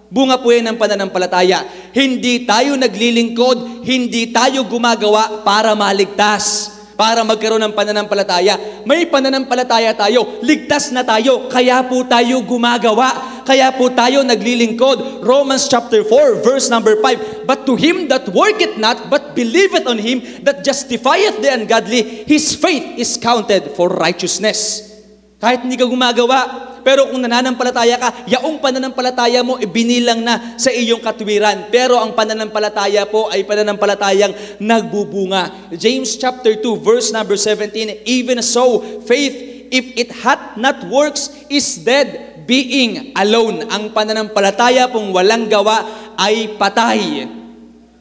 Bunga 0.07 0.39
po 0.39 0.55
yan 0.55 0.71
ng 0.71 0.79
pananampalataya. 0.79 1.67
Hindi 1.91 2.47
tayo 2.47 2.79
naglilingkod, 2.79 3.83
hindi 3.83 4.31
tayo 4.31 4.63
gumagawa 4.71 5.43
para 5.43 5.75
maligtas, 5.75 6.71
para 6.95 7.27
magkaroon 7.27 7.67
ng 7.67 7.75
pananampalataya. 7.75 8.87
May 8.87 9.11
pananampalataya 9.11 9.99
tayo, 9.99 10.39
ligtas 10.47 10.95
na 10.95 11.03
tayo, 11.03 11.51
kaya 11.51 11.83
po 11.91 12.07
tayo 12.07 12.47
gumagawa, 12.47 13.34
kaya 13.45 13.71
po 13.77 13.93
tayo 13.93 14.25
naglilingkod. 14.25 15.21
Romans 15.21 15.69
chapter 15.69 16.01
4, 16.03 16.41
verse 16.41 16.73
number 16.73 16.97
5. 16.99 17.45
But 17.45 17.69
to 17.69 17.77
him 17.77 18.09
that 18.09 18.29
worketh 18.33 18.81
not, 18.81 19.13
but 19.13 19.37
believeth 19.37 19.85
on 19.85 20.01
him 20.01 20.25
that 20.43 20.65
justifieth 20.65 21.39
the 21.45 21.53
ungodly, 21.53 22.25
his 22.25 22.57
faith 22.57 22.97
is 22.97 23.21
counted 23.21 23.77
for 23.77 23.93
righteousness. 23.93 24.91
Kahit 25.39 25.61
hindi 25.61 25.77
ka 25.77 25.85
gumagawa, 25.85 26.73
pero 26.81 27.09
kung 27.09 27.21
nananampalataya 27.21 27.97
ka, 28.01 28.09
yaong 28.29 28.61
pananampalataya 28.61 29.41
mo 29.45 29.61
ibinilang 29.61 30.25
na 30.25 30.57
sa 30.57 30.73
iyong 30.73 31.05
katwiran. 31.05 31.69
Pero 31.69 32.01
ang 32.01 32.17
pananampalataya 32.17 33.05
po 33.09 33.29
ay 33.29 33.45
pananampalatayang 33.45 34.61
nagbubunga. 34.61 35.73
James 35.77 36.17
chapter 36.17 36.57
2 36.57 36.81
verse 36.81 37.13
number 37.13 37.37
17, 37.37 38.09
even 38.09 38.41
so 38.41 38.81
faith 39.05 39.53
if 39.75 39.85
it 39.99 40.11
hath 40.23 40.55
not 40.55 40.87
works 40.87 41.33
is 41.51 41.83
dead 41.83 42.34
being 42.45 43.17
alone. 43.17 43.67
Ang 43.69 43.91
pananampalataya 43.91 44.89
pong 44.89 45.11
walang 45.13 45.49
gawa 45.51 45.85
ay 46.17 46.55
patay. 46.57 47.29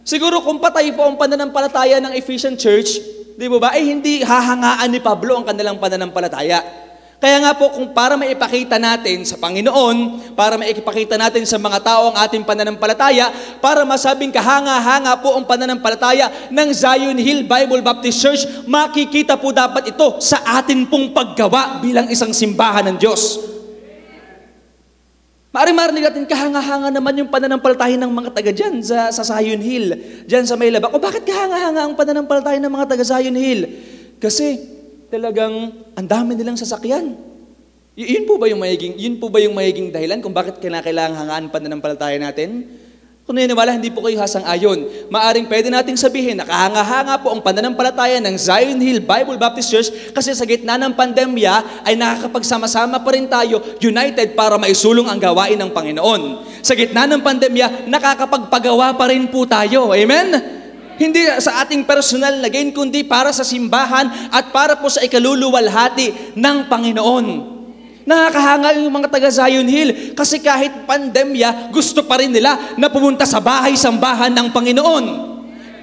Siguro 0.04 0.44
kung 0.44 0.60
patay 0.60 0.92
po 0.92 1.08
ang 1.08 1.16
pananampalataya 1.16 2.04
ng 2.04 2.14
Ephesian 2.20 2.60
Church, 2.60 3.00
di 3.40 3.48
ba 3.48 3.58
ba, 3.58 3.70
ay 3.72 3.88
hindi 3.88 4.20
hahangaan 4.20 4.92
ni 4.92 5.00
Pablo 5.00 5.40
ang 5.40 5.48
kanilang 5.48 5.80
pananampalataya. 5.80 6.84
Kaya 7.24 7.40
nga 7.40 7.56
po, 7.56 7.72
kung 7.72 7.96
para 7.96 8.20
maipakita 8.20 8.76
natin 8.76 9.24
sa 9.24 9.40
Panginoon, 9.40 10.36
para 10.36 10.60
maipakita 10.60 11.16
natin 11.16 11.48
sa 11.48 11.56
mga 11.56 11.80
tao 11.80 12.12
ang 12.12 12.20
ating 12.20 12.44
pananampalataya, 12.44 13.32
para 13.64 13.88
masabing 13.88 14.28
kahanga-hanga 14.28 15.24
po 15.24 15.40
ang 15.40 15.48
pananampalataya 15.48 16.52
ng 16.52 16.68
Zion 16.76 17.16
Hill 17.16 17.48
Bible 17.48 17.80
Baptist 17.80 18.20
Church, 18.20 18.44
makikita 18.68 19.40
po 19.40 19.56
dapat 19.56 19.96
ito 19.96 20.20
sa 20.20 20.60
atin 20.60 20.84
pong 20.84 21.16
paggawa 21.16 21.80
bilang 21.80 22.12
isang 22.12 22.36
simbahan 22.36 22.92
ng 22.92 23.00
Diyos. 23.00 23.53
Maaaring 25.54 25.78
marinig 25.78 26.04
natin, 26.10 26.26
kahanga-hanga 26.26 26.90
naman 26.90 27.14
yung 27.14 27.30
pananampalataya 27.30 27.94
ng 27.94 28.10
mga 28.10 28.30
taga 28.34 28.50
dyan 28.50 28.82
sa, 28.82 29.14
sa 29.14 29.22
Zion 29.22 29.62
Hill, 29.62 29.94
dyan 30.26 30.50
sa 30.50 30.58
Maylaba. 30.58 30.90
O 30.90 30.98
bakit 30.98 31.30
kahanga-hanga 31.30 31.86
ang 31.86 31.94
pananampalataya 31.94 32.58
ng 32.58 32.74
mga 32.74 32.90
taga 32.90 33.06
Zion 33.06 33.38
Hill? 33.38 33.70
Kasi 34.18 34.58
talagang 35.14 35.78
ang 35.94 36.08
dami 36.10 36.34
nilang 36.34 36.58
sasakyan. 36.58 37.14
Y- 37.94 38.18
yun 38.18 38.26
po 38.26 38.42
ba 38.42 38.50
yung 38.50 38.66
mayiging, 38.66 38.98
yun 38.98 39.22
po 39.22 39.30
ba 39.30 39.38
yung 39.46 39.54
mayiging 39.54 39.94
dahilan 39.94 40.26
kung 40.26 40.34
bakit 40.34 40.58
kinakailangan 40.58 41.22
hangaan 41.22 41.46
pananampalataya 41.54 42.18
natin? 42.18 42.66
Kung 43.24 43.40
naniniwala, 43.40 43.80
hindi 43.80 43.88
po 43.88 44.04
kayo 44.04 44.20
hasang-ayon. 44.20 45.08
Maaring 45.08 45.48
pwede 45.48 45.72
nating 45.72 45.96
sabihin, 45.96 46.36
nakahanga-hanga 46.44 47.24
po 47.24 47.32
ang 47.32 47.40
pananampalataya 47.40 48.20
ng 48.20 48.36
Zion 48.36 48.76
Hill 48.84 49.00
Bible 49.00 49.40
Baptist 49.40 49.72
Church 49.72 49.90
kasi 50.12 50.36
sa 50.36 50.44
gitna 50.44 50.76
ng 50.76 50.92
pandemya 50.92 51.88
ay 51.88 51.96
nakakapagsama-sama 51.96 53.00
pa 53.00 53.10
rin 53.16 53.24
tayo, 53.32 53.64
united 53.80 54.36
para 54.36 54.60
maisulong 54.60 55.08
ang 55.08 55.24
gawain 55.24 55.56
ng 55.56 55.72
Panginoon. 55.72 56.22
Sa 56.60 56.76
gitna 56.76 57.08
ng 57.08 57.24
pandemya, 57.24 57.88
nakakapagpagawa 57.88 59.00
pa 59.00 59.08
rin 59.08 59.32
po 59.32 59.48
tayo. 59.48 59.96
Amen? 59.96 60.28
Hindi 61.00 61.24
sa 61.40 61.64
ating 61.64 61.88
personal 61.88 62.44
na 62.44 62.52
gain, 62.52 62.76
kundi 62.76 63.08
para 63.08 63.32
sa 63.32 63.48
simbahan 63.48 64.36
at 64.36 64.52
para 64.52 64.76
po 64.76 64.92
sa 64.92 65.00
ikaluluwalhati 65.00 66.36
ng 66.36 66.58
Panginoon. 66.68 67.53
Nakakahanga 68.04 68.76
yung 68.84 68.92
mga 68.92 69.08
taga 69.08 69.32
Zion 69.32 69.68
Hill 69.68 70.12
kasi 70.12 70.44
kahit 70.44 70.84
pandemya, 70.84 71.72
gusto 71.72 72.04
pa 72.04 72.20
rin 72.20 72.36
nila 72.36 72.76
na 72.76 72.92
pumunta 72.92 73.24
sa 73.24 73.40
bahay-sambahan 73.40 74.32
ng 74.36 74.48
Panginoon. 74.52 75.06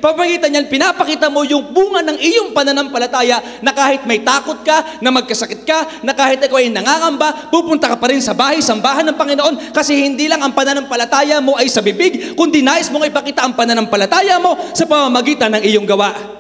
Pamagitan 0.01 0.49
niyan, 0.49 0.67
pinapakita 0.73 1.29
mo 1.29 1.45
yung 1.45 1.77
bunga 1.77 2.01
ng 2.01 2.17
iyong 2.17 2.57
pananampalataya 2.57 3.61
na 3.61 3.69
kahit 3.69 4.09
may 4.09 4.25
takot 4.25 4.65
ka, 4.65 4.97
na 5.05 5.13
magkasakit 5.13 5.61
ka, 5.69 6.01
na 6.01 6.17
kahit 6.17 6.41
ikaw 6.41 6.57
ay 6.57 6.73
nangangamba, 6.73 7.53
pupunta 7.53 7.85
ka 7.85 8.01
pa 8.01 8.09
rin 8.09 8.25
sa 8.25 8.33
bahay-sambahan 8.33 9.05
ng 9.13 9.17
Panginoon 9.21 9.55
kasi 9.77 10.01
hindi 10.01 10.25
lang 10.25 10.41
ang 10.41 10.57
pananampalataya 10.57 11.45
mo 11.45 11.53
ay 11.61 11.69
sa 11.69 11.85
bibig, 11.85 12.33
kundi 12.33 12.65
nais 12.65 12.89
mong 12.89 13.13
ipakita 13.13 13.45
ang 13.45 13.53
pananampalataya 13.53 14.41
mo 14.41 14.57
sa 14.73 14.89
pamamagitan 14.89 15.53
ng 15.61 15.63
iyong 15.69 15.85
gawa. 15.85 16.40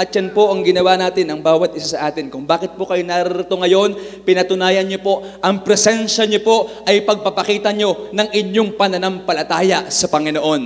At 0.00 0.08
yan 0.16 0.32
po 0.32 0.48
ang 0.48 0.64
ginawa 0.64 0.96
natin, 0.96 1.28
ang 1.28 1.44
bawat 1.44 1.76
isa 1.76 1.92
sa 1.92 2.08
atin. 2.08 2.32
Kung 2.32 2.48
bakit 2.48 2.72
po 2.72 2.88
kayo 2.88 3.04
narito 3.04 3.52
ngayon, 3.52 4.24
pinatunayan 4.24 4.88
niyo 4.88 5.04
po, 5.04 5.20
ang 5.44 5.60
presensya 5.60 6.24
niyo 6.24 6.40
po 6.40 6.72
ay 6.88 7.04
pagpapakita 7.04 7.68
niyo 7.76 8.08
ng 8.08 8.32
inyong 8.32 8.80
pananampalataya 8.80 9.92
sa 9.92 10.08
Panginoon. 10.08 10.62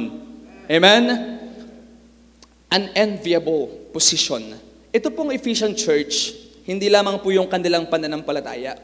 Amen? 0.70 1.04
An 2.70 2.94
enviable 2.94 3.90
position. 3.90 4.54
Ito 4.94 5.10
pong 5.10 5.34
Ephesian 5.34 5.74
Church, 5.74 6.30
hindi 6.62 6.86
lamang 6.86 7.18
po 7.18 7.34
yung 7.34 7.50
kanilang 7.50 7.90
pananampalataya, 7.90 8.78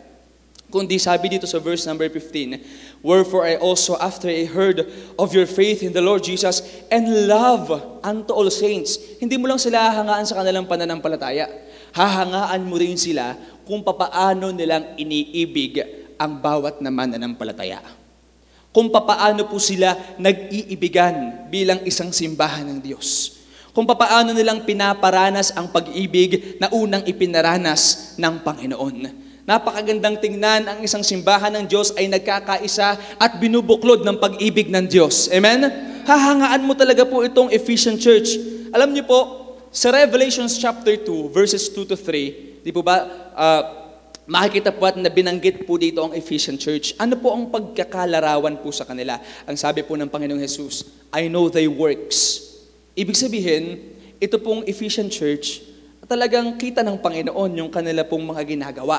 kundi 0.70 0.96
sabi 0.96 1.36
dito 1.36 1.44
sa 1.44 1.58
verse 1.58 1.84
number 1.84 2.06
15, 2.06 3.02
Wherefore 3.02 3.44
I 3.44 3.58
also, 3.58 3.98
after 3.98 4.30
I 4.30 4.46
heard 4.46 4.86
of 5.18 5.34
your 5.34 5.44
faith 5.50 5.82
in 5.82 5.90
the 5.90 6.00
Lord 6.00 6.22
Jesus 6.22 6.62
and 6.88 7.26
love 7.26 7.68
unto 8.00 8.30
all 8.30 8.48
saints, 8.48 8.96
hindi 9.18 9.34
mo 9.36 9.50
lang 9.50 9.58
sila 9.58 9.90
hahangaan 9.90 10.24
sa 10.24 10.38
kanilang 10.38 10.70
pananampalataya. 10.70 11.50
Hahangaan 11.90 12.62
mo 12.64 12.78
rin 12.78 12.94
sila 12.94 13.34
kung 13.66 13.82
papaano 13.82 14.54
nilang 14.54 14.94
iniibig 14.94 15.82
ang 16.14 16.38
bawat 16.38 16.78
na 16.78 16.94
mananampalataya. 16.94 17.82
Kung 18.70 18.86
papaano 18.94 19.50
po 19.50 19.58
sila 19.58 19.98
nag-iibigan 20.14 21.50
bilang 21.50 21.82
isang 21.82 22.14
simbahan 22.14 22.70
ng 22.70 22.78
Diyos. 22.78 23.40
Kung 23.74 23.86
papaano 23.86 24.34
nilang 24.34 24.66
pinaparanas 24.66 25.54
ang 25.54 25.70
pag-ibig 25.70 26.58
na 26.58 26.70
unang 26.70 27.02
ipinaranas 27.06 28.14
ng 28.18 28.34
Panginoon. 28.42 29.29
Napakagandang 29.48 30.20
tingnan 30.20 30.68
ang 30.68 30.78
isang 30.84 31.00
simbahan 31.00 31.52
ng 31.56 31.64
Diyos 31.64 31.96
ay 31.96 32.06
nagkakaisa 32.12 33.18
at 33.18 33.32
binubuklod 33.40 34.04
ng 34.04 34.16
pag-ibig 34.20 34.68
ng 34.68 34.84
Diyos. 34.84 35.32
Amen? 35.32 35.64
Hahangaan 36.04 36.64
mo 36.64 36.76
talaga 36.76 37.04
po 37.08 37.24
itong 37.24 37.48
Ephesian 37.48 37.96
Church. 37.96 38.36
Alam 38.70 38.92
niyo 38.92 39.08
po, 39.08 39.20
sa 39.70 39.94
Revelations 39.94 40.58
chapter 40.58 40.98
2, 40.98 41.30
verses 41.30 41.70
2 41.70 41.94
to 41.94 41.96
3, 41.96 42.66
di 42.66 42.70
po 42.74 42.82
ba, 42.82 43.06
uh, 43.32 43.62
makikita 44.30 44.70
po 44.70 44.86
at 44.86 44.98
na 44.98 45.10
binanggit 45.10 45.66
po 45.66 45.78
dito 45.78 46.02
ang 46.02 46.12
Ephesian 46.14 46.58
Church. 46.58 46.94
Ano 46.98 47.18
po 47.18 47.34
ang 47.34 47.50
pagkakalarawan 47.50 48.62
po 48.62 48.70
sa 48.70 48.86
kanila? 48.86 49.18
Ang 49.46 49.58
sabi 49.58 49.82
po 49.82 49.98
ng 49.98 50.10
Panginoong 50.10 50.42
Jesus, 50.42 50.86
I 51.10 51.26
know 51.26 51.50
thy 51.50 51.66
works. 51.66 52.50
Ibig 52.94 53.16
sabihin, 53.16 53.94
ito 54.20 54.36
pong 54.42 54.66
Ephesian 54.66 55.08
Church, 55.10 55.62
talagang 56.10 56.58
kita 56.58 56.82
ng 56.82 56.98
Panginoon 56.98 57.50
yung 57.62 57.70
kanila 57.70 58.02
pong 58.02 58.26
mga 58.34 58.42
ginagawa. 58.42 58.98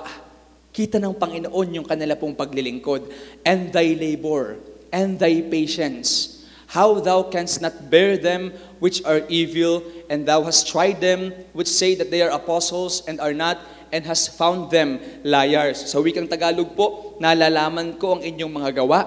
Kita 0.71 1.03
ng 1.03 1.15
Panginoon 1.19 1.75
yung 1.75 1.87
kanila 1.87 2.15
pong 2.15 2.31
paglilingkod. 2.31 3.11
And 3.43 3.75
thy 3.75 3.91
labor, 3.91 4.55
and 4.91 5.19
thy 5.19 5.43
patience. 5.43 6.39
How 6.71 7.03
thou 7.03 7.27
canst 7.27 7.59
not 7.59 7.91
bear 7.91 8.15
them 8.15 8.55
which 8.79 9.03
are 9.03 9.27
evil, 9.27 9.83
and 10.07 10.23
thou 10.23 10.47
hast 10.47 10.71
tried 10.71 11.03
them 11.03 11.35
which 11.51 11.67
say 11.67 11.99
that 11.99 12.07
they 12.07 12.23
are 12.23 12.31
apostles 12.31 13.03
and 13.03 13.19
are 13.19 13.35
not, 13.35 13.59
and 13.91 14.07
hast 14.07 14.39
found 14.39 14.71
them 14.71 15.03
liars. 15.27 15.91
Sa 15.91 15.99
wikang 15.99 16.31
Tagalog 16.31 16.71
po, 16.79 17.19
nalalaman 17.19 17.99
ko 17.99 18.15
ang 18.15 18.21
inyong 18.23 18.53
mga 18.55 18.71
gawa, 18.79 19.03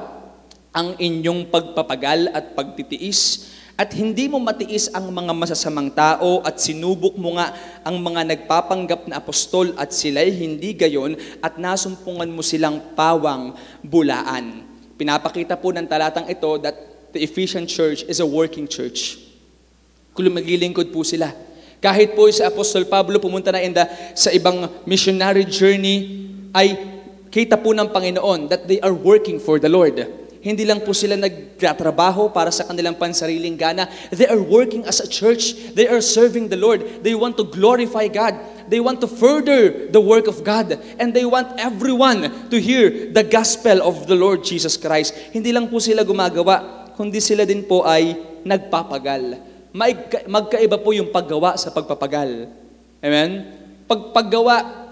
ang 0.76 0.92
inyong 1.00 1.48
pagpapagal 1.48 2.28
at 2.36 2.52
pagtitiis, 2.52 3.53
at 3.74 3.90
hindi 3.90 4.30
mo 4.30 4.38
matiis 4.38 4.86
ang 4.94 5.10
mga 5.10 5.34
masasamang 5.34 5.90
tao 5.90 6.38
at 6.46 6.62
sinubok 6.62 7.18
mo 7.18 7.34
nga 7.34 7.50
ang 7.82 7.98
mga 7.98 8.22
nagpapanggap 8.22 9.10
na 9.10 9.18
apostol 9.18 9.74
at 9.74 9.90
sila'y 9.90 10.30
hindi 10.30 10.78
gayon 10.78 11.18
at 11.42 11.58
nasumpungan 11.58 12.30
mo 12.30 12.38
silang 12.38 12.94
pawang 12.94 13.50
bulaan. 13.82 14.62
Pinapakita 14.94 15.58
po 15.58 15.74
ng 15.74 15.90
talatang 15.90 16.30
ito 16.30 16.54
that 16.62 16.78
the 17.10 17.26
Ephesian 17.26 17.66
church 17.66 18.06
is 18.06 18.22
a 18.22 18.26
working 18.26 18.70
church. 18.70 19.18
Kung 20.14 20.30
maglilingkod 20.30 20.94
po 20.94 21.02
sila. 21.02 21.34
Kahit 21.82 22.14
po 22.14 22.30
sa 22.30 22.54
Apostol 22.54 22.86
Pablo 22.86 23.18
pumunta 23.18 23.50
na 23.50 23.58
in 23.58 23.74
the, 23.74 23.82
sa 24.14 24.30
ibang 24.30 24.70
missionary 24.86 25.42
journey, 25.42 26.30
ay 26.54 26.78
kita 27.34 27.58
po 27.58 27.74
ng 27.74 27.90
Panginoon 27.90 28.46
that 28.46 28.70
they 28.70 28.78
are 28.78 28.94
working 28.94 29.42
for 29.42 29.58
the 29.58 29.66
Lord. 29.66 30.23
Hindi 30.44 30.68
lang 30.68 30.84
po 30.84 30.92
sila 30.92 31.16
nagtatrabaho 31.16 32.28
para 32.28 32.52
sa 32.52 32.68
kanilang 32.68 33.00
pansariling 33.00 33.56
gana. 33.56 33.88
They 34.12 34.28
are 34.28 34.44
working 34.44 34.84
as 34.84 35.00
a 35.00 35.08
church. 35.08 35.72
They 35.72 35.88
are 35.88 36.04
serving 36.04 36.52
the 36.52 36.60
Lord. 36.60 37.00
They 37.00 37.16
want 37.16 37.40
to 37.40 37.48
glorify 37.48 38.12
God. 38.12 38.36
They 38.68 38.76
want 38.76 39.00
to 39.00 39.08
further 39.08 39.88
the 39.88 40.04
work 40.04 40.28
of 40.28 40.44
God. 40.44 40.76
And 41.00 41.16
they 41.16 41.24
want 41.24 41.56
everyone 41.56 42.52
to 42.52 42.60
hear 42.60 43.08
the 43.08 43.24
gospel 43.24 43.80
of 43.80 44.04
the 44.04 44.12
Lord 44.12 44.44
Jesus 44.44 44.76
Christ. 44.76 45.16
Hindi 45.32 45.48
lang 45.48 45.72
po 45.72 45.80
sila 45.80 46.04
gumagawa, 46.04 46.92
kundi 46.92 47.24
sila 47.24 47.48
din 47.48 47.64
po 47.64 47.80
ay 47.80 48.12
nagpapagal. 48.44 49.40
Magka, 49.72 50.28
magkaiba 50.28 50.76
po 50.76 50.92
yung 50.92 51.08
paggawa 51.08 51.56
sa 51.56 51.72
pagpapagal. 51.72 52.52
Amen? 53.00 53.48
Pag 53.88 54.12
paggawa, 54.12 54.83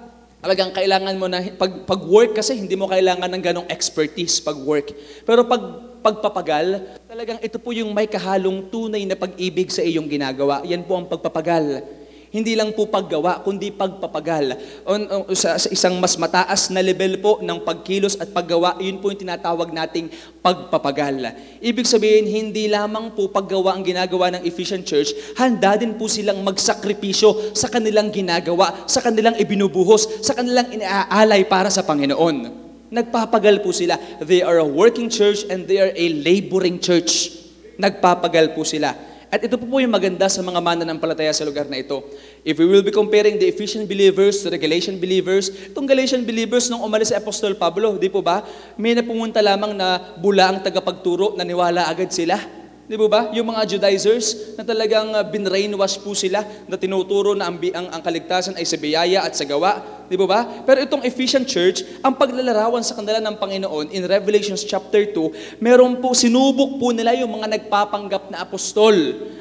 Talagang 0.42 0.74
kailangan 0.74 1.14
mo 1.22 1.30
na, 1.30 1.38
pag, 1.54 1.86
pag 1.86 2.02
work 2.02 2.34
kasi, 2.34 2.58
hindi 2.58 2.74
mo 2.74 2.90
kailangan 2.90 3.30
ng 3.30 3.42
ganong 3.46 3.68
expertise 3.70 4.42
pag 4.42 4.58
work. 4.58 4.90
Pero 5.22 5.46
pag 5.46 5.62
pagpapagal, 6.02 6.98
talagang 7.06 7.38
ito 7.38 7.62
po 7.62 7.70
yung 7.70 7.94
may 7.94 8.10
kahalong 8.10 8.66
tunay 8.66 9.06
na 9.06 9.14
pag-ibig 9.14 9.70
sa 9.70 9.86
iyong 9.86 10.10
ginagawa. 10.10 10.66
Yan 10.66 10.82
po 10.82 10.98
ang 10.98 11.06
pagpapagal. 11.06 11.86
Hindi 12.32 12.56
lang 12.56 12.72
po 12.72 12.88
paggawa, 12.88 13.44
kundi 13.44 13.68
pagpapagal. 13.68 14.56
On, 14.88 15.00
on, 15.04 15.36
sa, 15.36 15.60
sa 15.60 15.68
isang 15.68 16.00
mas 16.00 16.16
mataas 16.16 16.72
na 16.72 16.80
level 16.80 17.20
po 17.20 17.44
ng 17.44 17.60
pagkilos 17.60 18.16
at 18.16 18.32
paggawa, 18.32 18.80
yun 18.80 19.04
po 19.04 19.12
yung 19.12 19.20
tinatawag 19.20 19.68
nating 19.68 20.08
pagpapagal. 20.40 21.28
Ibig 21.60 21.84
sabihin, 21.84 22.24
hindi 22.24 22.72
lamang 22.72 23.12
po 23.12 23.28
paggawa 23.28 23.76
ang 23.76 23.84
ginagawa 23.84 24.32
ng 24.32 24.48
Ephesian 24.48 24.80
Church, 24.80 25.12
handa 25.36 25.76
din 25.76 25.92
po 26.00 26.08
silang 26.08 26.40
magsakripisyo 26.40 27.52
sa 27.52 27.68
kanilang 27.68 28.08
ginagawa, 28.08 28.88
sa 28.88 29.04
kanilang 29.04 29.36
ibinubuhos, 29.36 30.24
sa 30.24 30.32
kanilang 30.32 30.72
inaalay 30.72 31.44
para 31.44 31.68
sa 31.68 31.84
Panginoon. 31.84 32.48
Nagpapagal 32.88 33.60
po 33.60 33.76
sila. 33.76 34.00
They 34.24 34.40
are 34.40 34.56
a 34.56 34.68
working 34.68 35.12
church 35.12 35.44
and 35.52 35.68
they 35.68 35.84
are 35.84 35.92
a 35.92 36.06
laboring 36.16 36.80
church. 36.80 37.28
Nagpapagal 37.76 38.56
po 38.56 38.64
sila. 38.64 39.11
At 39.32 39.40
ito 39.40 39.56
po 39.56 39.64
po 39.64 39.80
yung 39.80 39.96
maganda 39.96 40.28
sa 40.28 40.44
mga 40.44 40.60
mananampalataya 40.60 41.32
sa 41.32 41.48
lugar 41.48 41.64
na 41.64 41.80
ito. 41.80 42.04
If 42.44 42.60
we 42.60 42.68
will 42.68 42.84
be 42.84 42.92
comparing 42.92 43.40
the 43.40 43.48
Ephesian 43.48 43.88
believers 43.88 44.44
to 44.44 44.52
the 44.52 44.60
Galatian 44.60 45.00
believers, 45.00 45.48
itong 45.72 45.88
Galatian 45.88 46.20
believers 46.20 46.68
nung 46.68 46.84
umalis 46.84 47.08
si 47.08 47.16
Apostol 47.16 47.56
Pablo, 47.56 47.96
di 47.96 48.12
po 48.12 48.20
ba? 48.20 48.44
May 48.76 48.92
napumunta 48.92 49.40
lamang 49.40 49.72
na 49.72 50.20
bula 50.20 50.52
ang 50.52 50.60
tagapagturo, 50.60 51.32
naniwala 51.32 51.88
agad 51.88 52.12
sila. 52.12 52.36
Di 52.84 53.00
po 53.00 53.08
ba? 53.08 53.32
Yung 53.32 53.48
mga 53.48 53.64
Judaizers 53.64 54.52
na 54.52 54.68
talagang 54.68 55.16
uh, 55.16 55.24
binrainwash 55.24 55.96
po 56.04 56.12
sila 56.12 56.44
na 56.68 56.76
tinuturo 56.76 57.32
na 57.32 57.48
ang, 57.48 57.56
ang, 57.56 57.88
ang 57.88 58.02
kaligtasan 58.04 58.60
ay 58.60 58.68
sa 58.68 58.76
biyaya 58.76 59.24
at 59.24 59.32
sa 59.32 59.48
gawa. 59.48 60.01
Di 60.12 60.20
po 60.20 60.28
ba? 60.28 60.44
Pero 60.44 60.84
itong 60.84 61.08
Ephesian 61.08 61.40
Church, 61.40 61.80
ang 62.04 62.12
paglalarawan 62.12 62.84
sa 62.84 62.92
kanila 62.92 63.16
ng 63.16 63.32
Panginoon 63.32 63.96
in 63.96 64.04
Revelations 64.04 64.60
chapter 64.60 65.08
2, 65.08 65.56
meron 65.56 66.04
po, 66.04 66.12
sinubok 66.12 66.76
po 66.76 66.92
nila 66.92 67.16
yung 67.16 67.32
mga 67.32 67.56
nagpapanggap 67.56 68.28
na 68.28 68.44
apostol 68.44 68.92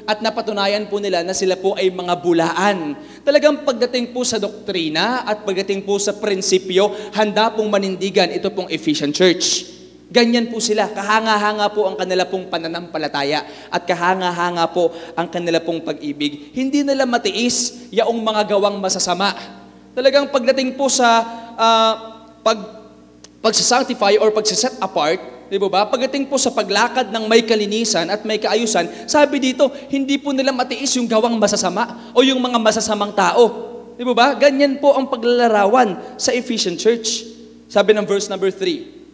at 0.08 0.24
napatunayan 0.24 0.88
po 0.88 0.96
nila 0.96 1.20
na 1.20 1.36
sila 1.36 1.60
po 1.60 1.76
ay 1.76 1.92
mga 1.92 2.16
bulaan. 2.24 2.96
Talagang 3.20 3.68
pagdating 3.68 4.16
po 4.16 4.24
sa 4.24 4.40
doktrina 4.40 5.28
at 5.28 5.44
pagdating 5.44 5.84
po 5.84 6.00
sa 6.00 6.16
prinsipyo, 6.16 6.88
handa 7.12 7.52
pong 7.52 7.68
manindigan 7.68 8.32
ito 8.32 8.48
pong 8.48 8.72
Ephesian 8.72 9.12
Church. 9.12 9.68
Ganyan 10.08 10.48
po 10.48 10.56
sila. 10.56 10.88
Kahanga-hanga 10.88 11.68
po 11.68 11.84
ang 11.84 12.00
kanila 12.00 12.24
pong 12.24 12.48
pananampalataya 12.48 13.44
at 13.68 13.84
kahanga-hanga 13.84 14.64
po 14.72 14.88
ang 15.20 15.28
kanila 15.28 15.60
pong 15.60 15.84
pag-ibig. 15.84 16.48
Hindi 16.56 16.80
nila 16.80 17.04
matiis 17.04 17.92
yaong 17.92 18.24
mga 18.24 18.56
gawang 18.56 18.80
masasama. 18.80 19.60
Talagang 19.92 20.32
pagdating 20.32 20.72
po 20.72 20.88
sa 20.88 21.20
uh, 21.52 21.94
pag 22.40 22.58
pagsasanctify 23.44 24.16
or 24.22 24.32
pagsaset 24.32 24.80
apart, 24.80 25.20
di 25.52 25.58
ba 25.60 25.68
ba? 25.68 25.84
Pagdating 25.84 26.30
po 26.30 26.40
sa 26.40 26.48
paglakad 26.54 27.12
ng 27.12 27.28
may 27.28 27.44
kalinisan 27.44 28.08
at 28.08 28.24
may 28.24 28.40
kaayusan, 28.40 28.88
sabi 29.04 29.42
dito, 29.42 29.68
hindi 29.92 30.16
po 30.16 30.32
nila 30.32 30.54
matiis 30.54 30.96
yung 30.96 31.10
gawang 31.10 31.36
masasama 31.36 32.14
o 32.16 32.24
yung 32.24 32.40
mga 32.40 32.56
masasamang 32.56 33.12
tao. 33.12 33.68
Di 33.98 34.06
ba 34.08 34.14
ba? 34.16 34.32
Ganyan 34.32 34.80
po 34.80 34.96
ang 34.96 35.10
paglalarawan 35.10 36.16
sa 36.16 36.32
Ephesian 36.32 36.80
Church. 36.80 37.28
Sabi 37.68 37.92
ng 37.92 38.08
verse 38.08 38.32
number 38.32 38.48
3. 38.48 39.04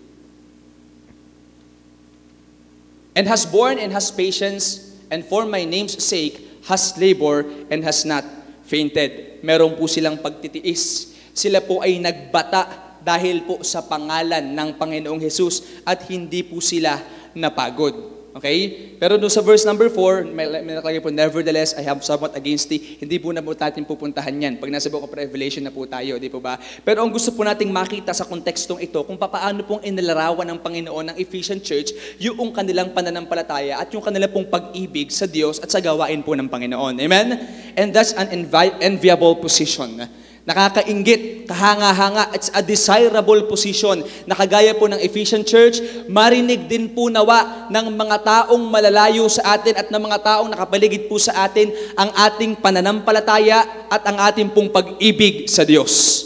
And 3.18 3.26
has 3.26 3.42
borne 3.42 3.82
and 3.82 3.90
has 3.90 4.14
patience, 4.14 4.94
and 5.10 5.26
for 5.26 5.42
my 5.42 5.66
name's 5.66 5.98
sake 5.98 6.38
has 6.70 6.94
labor 6.94 7.42
and 7.66 7.82
has 7.82 8.06
not 8.06 8.22
fainted. 8.68 9.40
Meron 9.40 9.74
po 9.80 9.88
silang 9.88 10.20
pagtitiis. 10.20 11.16
Sila 11.32 11.64
po 11.64 11.80
ay 11.80 11.96
nagbata 11.96 12.92
dahil 13.00 13.48
po 13.48 13.64
sa 13.64 13.80
pangalan 13.80 14.52
ng 14.52 14.76
Panginoong 14.76 15.22
Hesus 15.24 15.80
at 15.88 16.04
hindi 16.12 16.44
po 16.44 16.60
sila 16.60 17.00
napagod. 17.32 18.17
Okay? 18.36 18.92
Pero 19.00 19.16
doon 19.16 19.32
sa 19.32 19.40
verse 19.40 19.64
number 19.64 19.88
4, 19.88 20.28
may, 20.28 20.44
may 20.60 20.76
nakalagay 20.76 21.00
po, 21.00 21.08
Nevertheless, 21.08 21.72
I 21.72 21.82
have 21.88 22.04
somewhat 22.04 22.36
against 22.36 22.68
thee. 22.68 23.00
Hindi 23.00 23.16
po 23.16 23.32
na 23.32 23.40
po 23.40 23.56
natin 23.56 23.88
pupuntahan 23.88 24.34
yan. 24.36 24.60
Pag 24.60 24.68
nasa 24.68 24.92
book 24.92 25.08
of 25.08 25.12
Revelation 25.12 25.64
na 25.64 25.72
po 25.72 25.88
tayo, 25.88 26.20
di 26.20 26.28
po 26.28 26.38
ba? 26.38 26.60
Pero 26.84 27.00
ang 27.00 27.10
gusto 27.10 27.32
po 27.32 27.42
nating 27.42 27.72
makita 27.72 28.12
sa 28.12 28.28
kontekstong 28.28 28.84
ito, 28.84 29.00
kung 29.08 29.16
paano 29.16 29.64
pong 29.64 29.80
inilarawan 29.80 30.44
ng 30.44 30.58
Panginoon 30.60 31.04
ng 31.12 31.16
Ephesian 31.16 31.58
Church, 31.58 31.96
yung 32.20 32.52
kanilang 32.52 32.92
pananampalataya 32.92 33.80
at 33.80 33.88
yung 33.96 34.04
kanilang 34.04 34.30
pong 34.30 34.46
pag-ibig 34.46 35.08
sa 35.08 35.24
Diyos 35.24 35.56
at 35.58 35.72
sa 35.72 35.80
gawain 35.80 36.20
po 36.20 36.36
ng 36.36 36.46
Panginoon. 36.46 37.00
Amen? 37.00 37.26
And 37.74 37.96
that's 37.96 38.12
an 38.12 38.28
envi- 38.28 38.76
enviable 38.84 39.40
position 39.40 40.04
nakakaingit, 40.48 41.44
kahanga-hanga, 41.44 42.32
it's 42.32 42.48
a 42.56 42.64
desirable 42.64 43.44
position. 43.44 44.00
Nakagaya 44.24 44.72
po 44.72 44.88
ng 44.88 44.96
Ephesian 44.96 45.44
Church, 45.44 45.76
marinig 46.08 46.64
din 46.64 46.88
po 46.96 47.12
nawa 47.12 47.68
ng 47.68 47.92
mga 47.92 48.16
taong 48.24 48.64
malalayo 48.64 49.28
sa 49.28 49.60
atin 49.60 49.76
at 49.76 49.92
ng 49.92 50.00
mga 50.08 50.18
taong 50.24 50.48
nakapaligid 50.48 51.04
po 51.04 51.20
sa 51.20 51.44
atin 51.44 51.68
ang 52.00 52.08
ating 52.16 52.56
pananampalataya 52.64 53.92
at 53.92 54.00
ang 54.08 54.16
ating 54.24 54.48
pong 54.48 54.72
pag-ibig 54.72 55.52
sa 55.52 55.68
Diyos. 55.68 56.24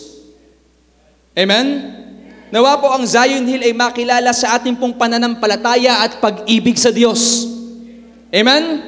Amen? 1.35 1.99
Nawa 2.55 2.79
po 2.79 2.95
ang 2.95 3.03
Zion 3.03 3.43
Hill 3.43 3.67
ay 3.67 3.75
makilala 3.75 4.31
sa 4.31 4.55
ating 4.55 4.79
pong 4.79 4.95
pananampalataya 4.95 6.07
at 6.07 6.23
pag-ibig 6.23 6.79
sa 6.79 6.95
Diyos. 6.95 7.51
Amen? 8.31 8.87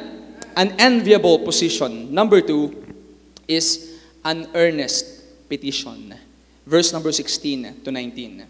An 0.55 0.79
enviable 0.79 1.42
position. 1.42 2.14
Number 2.14 2.38
two 2.38 2.70
is 3.51 3.99
an 4.23 4.47
earnest 4.55 5.13
petition. 5.46 6.16
Verse 6.64 6.92
number 6.92 7.12
16 7.12 7.85
to 7.85 7.92
19. 7.92 8.48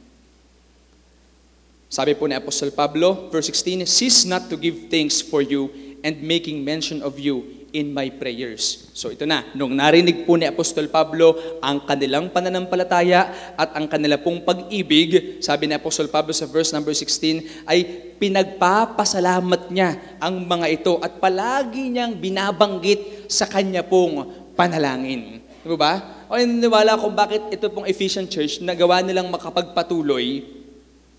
Sabi 1.91 2.15
po 2.19 2.27
ni 2.27 2.35
Apostol 2.35 2.75
Pablo, 2.75 3.31
verse 3.31 3.51
16, 3.55 3.87
Cease 3.87 4.27
not 4.27 4.51
to 4.51 4.59
give 4.59 4.91
thanks 4.91 5.23
for 5.23 5.43
you 5.43 5.71
and 6.03 6.19
making 6.23 6.63
mention 6.63 7.03
of 7.03 7.19
you 7.23 7.65
in 7.75 7.91
my 7.91 8.07
prayers. 8.07 8.87
So 8.95 9.11
ito 9.11 9.27
na, 9.27 9.43
nung 9.59 9.75
narinig 9.75 10.23
po 10.23 10.39
ni 10.39 10.47
Apostol 10.47 10.87
Pablo 10.87 11.35
ang 11.59 11.83
kanilang 11.83 12.31
pananampalataya 12.31 13.55
at 13.59 13.75
ang 13.75 13.91
kanila 13.91 14.15
pong 14.15 14.47
pag-ibig, 14.47 15.43
sabi 15.43 15.67
ni 15.67 15.75
Apostol 15.75 16.07
Pablo 16.07 16.31
sa 16.31 16.47
verse 16.47 16.71
number 16.71 16.95
16, 16.95 17.67
ay 17.67 17.83
pinagpapasalamat 18.23 19.75
niya 19.75 19.99
ang 20.23 20.47
mga 20.47 20.67
ito 20.71 21.03
at 21.03 21.19
palagi 21.19 21.91
niyang 21.91 22.15
binabanggit 22.15 23.27
sa 23.27 23.51
kanya 23.51 23.83
pong 23.83 24.31
panalangin. 24.55 25.43
Di 25.67 25.75
ba? 25.75 26.14
O 26.29 26.37
niniwala 26.41 26.97
kung 26.97 27.13
bakit 27.13 27.43
ito 27.53 27.69
pong 27.69 27.85
Ephesian 27.85 28.25
Church 28.25 28.65
nagawa 28.65 29.05
nilang 29.05 29.29
makapagpatuloy 29.29 30.45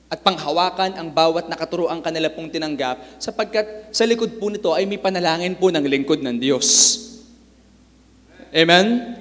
at 0.09 0.21
panghawakan 0.21 0.97
ang 0.97 1.09
bawat 1.13 1.49
nakaturoang 1.49 2.01
kanila 2.01 2.29
pong 2.29 2.49
tinanggap 2.49 3.21
sapagkat 3.21 3.89
sa 3.93 4.05
likod 4.05 4.37
po 4.37 4.49
nito 4.49 4.73
ay 4.73 4.85
may 4.85 5.01
panalangin 5.01 5.57
po 5.57 5.69
ng 5.69 5.85
lingkod 5.85 6.21
ng 6.21 6.37
Diyos. 6.37 6.97
Amen? 8.55 9.17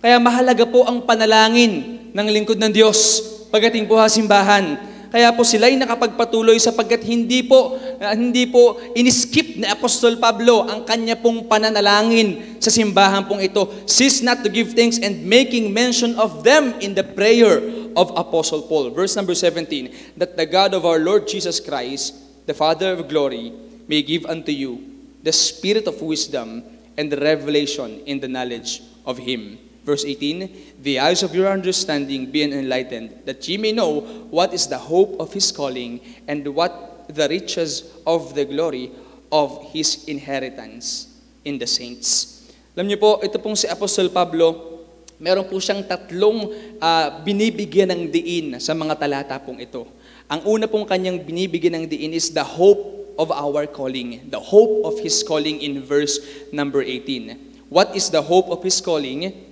Kaya 0.00 0.16
mahalaga 0.16 0.64
po 0.64 0.88
ang 0.88 1.04
panalangin 1.04 2.00
ng 2.10 2.26
lingkod 2.32 2.56
ng 2.56 2.72
Diyos 2.72 3.20
pagdating 3.52 3.86
po 3.86 3.98
sa 3.98 4.08
simbahan. 4.08 4.89
Kaya 5.10 5.34
po 5.34 5.42
sila 5.42 5.66
ay 5.66 5.74
nakapagpatuloy 5.74 6.54
sapagkat 6.62 7.02
hindi 7.02 7.42
po 7.42 7.74
uh, 7.74 8.14
hindi 8.14 8.46
po 8.46 8.78
iniskip 8.94 9.58
ni 9.58 9.66
Apostol 9.66 10.22
Pablo 10.22 10.62
ang 10.70 10.86
kanya 10.86 11.18
pong 11.18 11.50
pananalangin 11.50 12.62
sa 12.62 12.70
simbahan 12.70 13.26
pong 13.26 13.42
ito. 13.42 13.66
Cease 13.90 14.22
not 14.22 14.46
to 14.46 14.48
give 14.48 14.70
thanks 14.70 15.02
and 15.02 15.26
making 15.26 15.74
mention 15.74 16.14
of 16.14 16.46
them 16.46 16.78
in 16.78 16.94
the 16.94 17.02
prayer 17.02 17.58
of 17.98 18.14
Apostle 18.14 18.62
Paul. 18.70 18.94
Verse 18.94 19.18
number 19.18 19.34
17, 19.34 20.14
that 20.14 20.38
the 20.38 20.46
God 20.46 20.78
of 20.78 20.86
our 20.86 21.02
Lord 21.02 21.26
Jesus 21.26 21.58
Christ, 21.58 22.14
the 22.46 22.54
Father 22.54 22.94
of 22.94 23.10
glory, 23.10 23.50
may 23.90 24.06
give 24.06 24.22
unto 24.30 24.54
you 24.54 24.78
the 25.26 25.34
spirit 25.34 25.90
of 25.90 25.98
wisdom 25.98 26.62
and 26.94 27.10
the 27.10 27.18
revelation 27.18 27.98
in 28.06 28.22
the 28.22 28.30
knowledge 28.30 28.82
of 29.02 29.18
Him. 29.18 29.58
Verse 29.90 30.06
18, 30.06 30.78
the 30.86 31.02
eyes 31.02 31.26
of 31.26 31.34
your 31.34 31.50
understanding 31.50 32.30
being 32.30 32.54
enlightened, 32.54 33.26
that 33.26 33.42
ye 33.50 33.58
may 33.58 33.74
know 33.74 34.06
what 34.30 34.54
is 34.54 34.70
the 34.70 34.78
hope 34.78 35.18
of 35.18 35.34
his 35.34 35.50
calling, 35.50 35.98
and 36.30 36.46
what 36.46 37.10
the 37.10 37.26
riches 37.26 37.90
of 38.06 38.38
the 38.38 38.46
glory 38.46 38.94
of 39.34 39.74
his 39.74 40.06
inheritance 40.06 41.10
in 41.42 41.58
the 41.58 41.66
saints. 41.66 42.38
Alam 42.78 42.86
niyo 42.86 43.02
po, 43.02 43.18
ito 43.18 43.34
pong 43.42 43.58
si 43.58 43.66
Apostol 43.66 44.14
Pablo, 44.14 44.78
meron 45.18 45.50
po 45.50 45.58
siyang 45.58 45.82
tatlong 45.82 46.54
uh, 46.78 47.18
binibigyan 47.26 47.90
ng 47.90 48.02
diin 48.14 48.62
sa 48.62 48.70
mga 48.70 48.94
talata 48.94 49.42
pong 49.42 49.58
ito. 49.58 49.90
Ang 50.30 50.46
una 50.46 50.70
pong 50.70 50.86
kanyang 50.86 51.18
binibigyan 51.18 51.82
ng 51.82 51.90
diin 51.90 52.14
is 52.14 52.30
the 52.30 52.46
hope 52.46 53.10
of 53.18 53.34
our 53.34 53.66
calling, 53.66 54.22
the 54.30 54.38
hope 54.38 54.86
of 54.86 55.02
his 55.02 55.26
calling 55.26 55.58
in 55.58 55.82
verse 55.82 56.22
number 56.54 56.78
18. 56.78 57.66
What 57.66 57.90
is 57.98 58.06
the 58.06 58.22
hope 58.22 58.54
of 58.54 58.62
his 58.62 58.78
calling? 58.78 59.49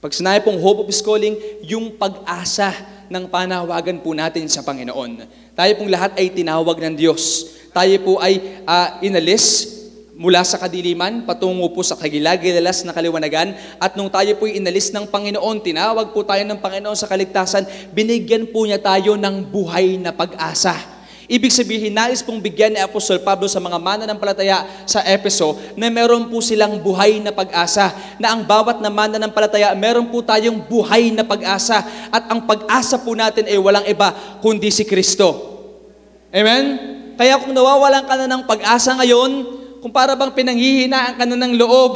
Pag 0.00 0.16
sinabi 0.16 0.40
pong 0.40 0.56
hope 0.56 0.88
of 0.88 0.90
calling, 1.04 1.36
yung 1.60 1.92
pag-asa 2.00 2.72
ng 3.12 3.28
panawagan 3.28 4.00
po 4.00 4.16
natin 4.16 4.48
sa 4.48 4.64
Panginoon. 4.64 5.28
Tayo 5.52 5.72
pong 5.76 5.92
lahat 5.92 6.16
ay 6.16 6.32
tinawag 6.32 6.72
ng 6.80 6.96
Diyos. 6.96 7.52
Tayo 7.68 8.00
po 8.00 8.16
ay 8.16 8.64
uh, 8.64 8.96
inalis 9.04 9.76
mula 10.16 10.40
sa 10.40 10.56
kadiliman 10.56 11.28
patungo 11.28 11.68
po 11.72 11.84
sa 11.84 12.00
kagilagilalas 12.00 12.80
na 12.84 12.96
kaliwanagan 12.96 13.52
at 13.76 13.92
nung 13.92 14.08
tayo 14.08 14.32
po 14.40 14.48
inalis 14.48 14.88
ng 14.88 15.04
Panginoon, 15.04 15.60
tinawag 15.60 16.16
po 16.16 16.24
tayo 16.24 16.48
ng 16.48 16.60
Panginoon 16.60 16.96
sa 16.96 17.04
kaligtasan, 17.04 17.68
binigyan 17.92 18.48
po 18.48 18.64
niya 18.64 18.80
tayo 18.80 19.20
ng 19.20 19.52
buhay 19.52 20.00
na 20.00 20.16
pag-asa. 20.16 20.99
Ibig 21.30 21.54
sabihin, 21.54 21.94
nais 21.94 22.26
pong 22.26 22.42
bigyan 22.42 22.74
ni 22.74 22.82
Apostol 22.82 23.22
Pablo 23.22 23.46
sa 23.46 23.62
mga 23.62 23.78
mananampalataya 23.78 24.66
sa 24.82 24.98
Epeso 25.06 25.54
na 25.78 25.86
meron 25.86 26.26
po 26.26 26.42
silang 26.42 26.82
buhay 26.82 27.22
na 27.22 27.30
pag-asa. 27.30 27.94
Na 28.18 28.34
ang 28.34 28.42
bawat 28.42 28.82
na 28.82 28.90
mananampalataya, 28.90 29.70
meron 29.78 30.10
po 30.10 30.26
tayong 30.26 30.58
buhay 30.66 31.14
na 31.14 31.22
pag-asa. 31.22 31.86
At 32.10 32.26
ang 32.34 32.50
pag-asa 32.50 32.98
po 32.98 33.14
natin 33.14 33.46
ay 33.46 33.62
walang 33.62 33.86
iba 33.86 34.10
kundi 34.42 34.74
si 34.74 34.82
Kristo. 34.82 35.30
Amen? 36.34 36.64
Kaya 37.14 37.38
kung 37.38 37.54
nawawalan 37.54 38.10
ka 38.10 38.14
na 38.18 38.26
ng 38.26 38.42
pag-asa 38.50 38.98
ngayon, 38.98 39.30
kung 39.78 39.94
para 39.94 40.18
bang 40.18 40.34
pinanghihinaan 40.34 41.14
ka 41.14 41.24
na 41.30 41.38
ng 41.38 41.54
loob, 41.54 41.94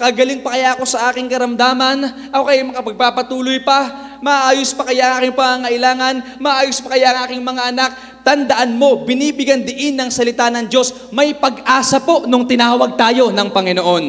kagaling 0.00 0.40
pa 0.40 0.56
kaya 0.56 0.72
ako 0.72 0.88
sa 0.88 1.12
aking 1.12 1.28
karamdaman, 1.28 2.32
ako 2.32 2.42
kayo 2.48 2.60
makapagpapatuloy 2.72 3.60
pa, 3.60 4.08
maayos 4.24 4.72
pa 4.72 4.88
kaya 4.88 5.04
ang 5.04 5.14
aking 5.20 5.36
pangangailangan, 5.36 6.14
maayos 6.40 6.80
pa 6.80 6.96
kaya 6.96 7.06
ang 7.12 7.18
aking 7.28 7.42
mga 7.44 7.62
anak, 7.72 7.90
tandaan 8.30 8.78
mo, 8.78 9.02
binibigyan 9.02 9.66
diin 9.66 9.98
ng 9.98 10.06
salita 10.06 10.46
ng 10.54 10.70
Diyos, 10.70 11.10
may 11.10 11.34
pag-asa 11.34 11.98
po 11.98 12.30
nung 12.30 12.46
tinawag 12.46 12.94
tayo 12.94 13.34
ng 13.34 13.48
Panginoon. 13.50 14.04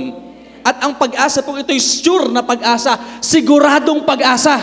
At 0.62 0.78
ang 0.86 0.94
pag-asa 1.02 1.42
po 1.42 1.58
ito'y 1.58 1.82
sure 1.82 2.30
na 2.30 2.46
pag-asa, 2.46 3.18
siguradong 3.18 4.06
pag-asa. 4.06 4.62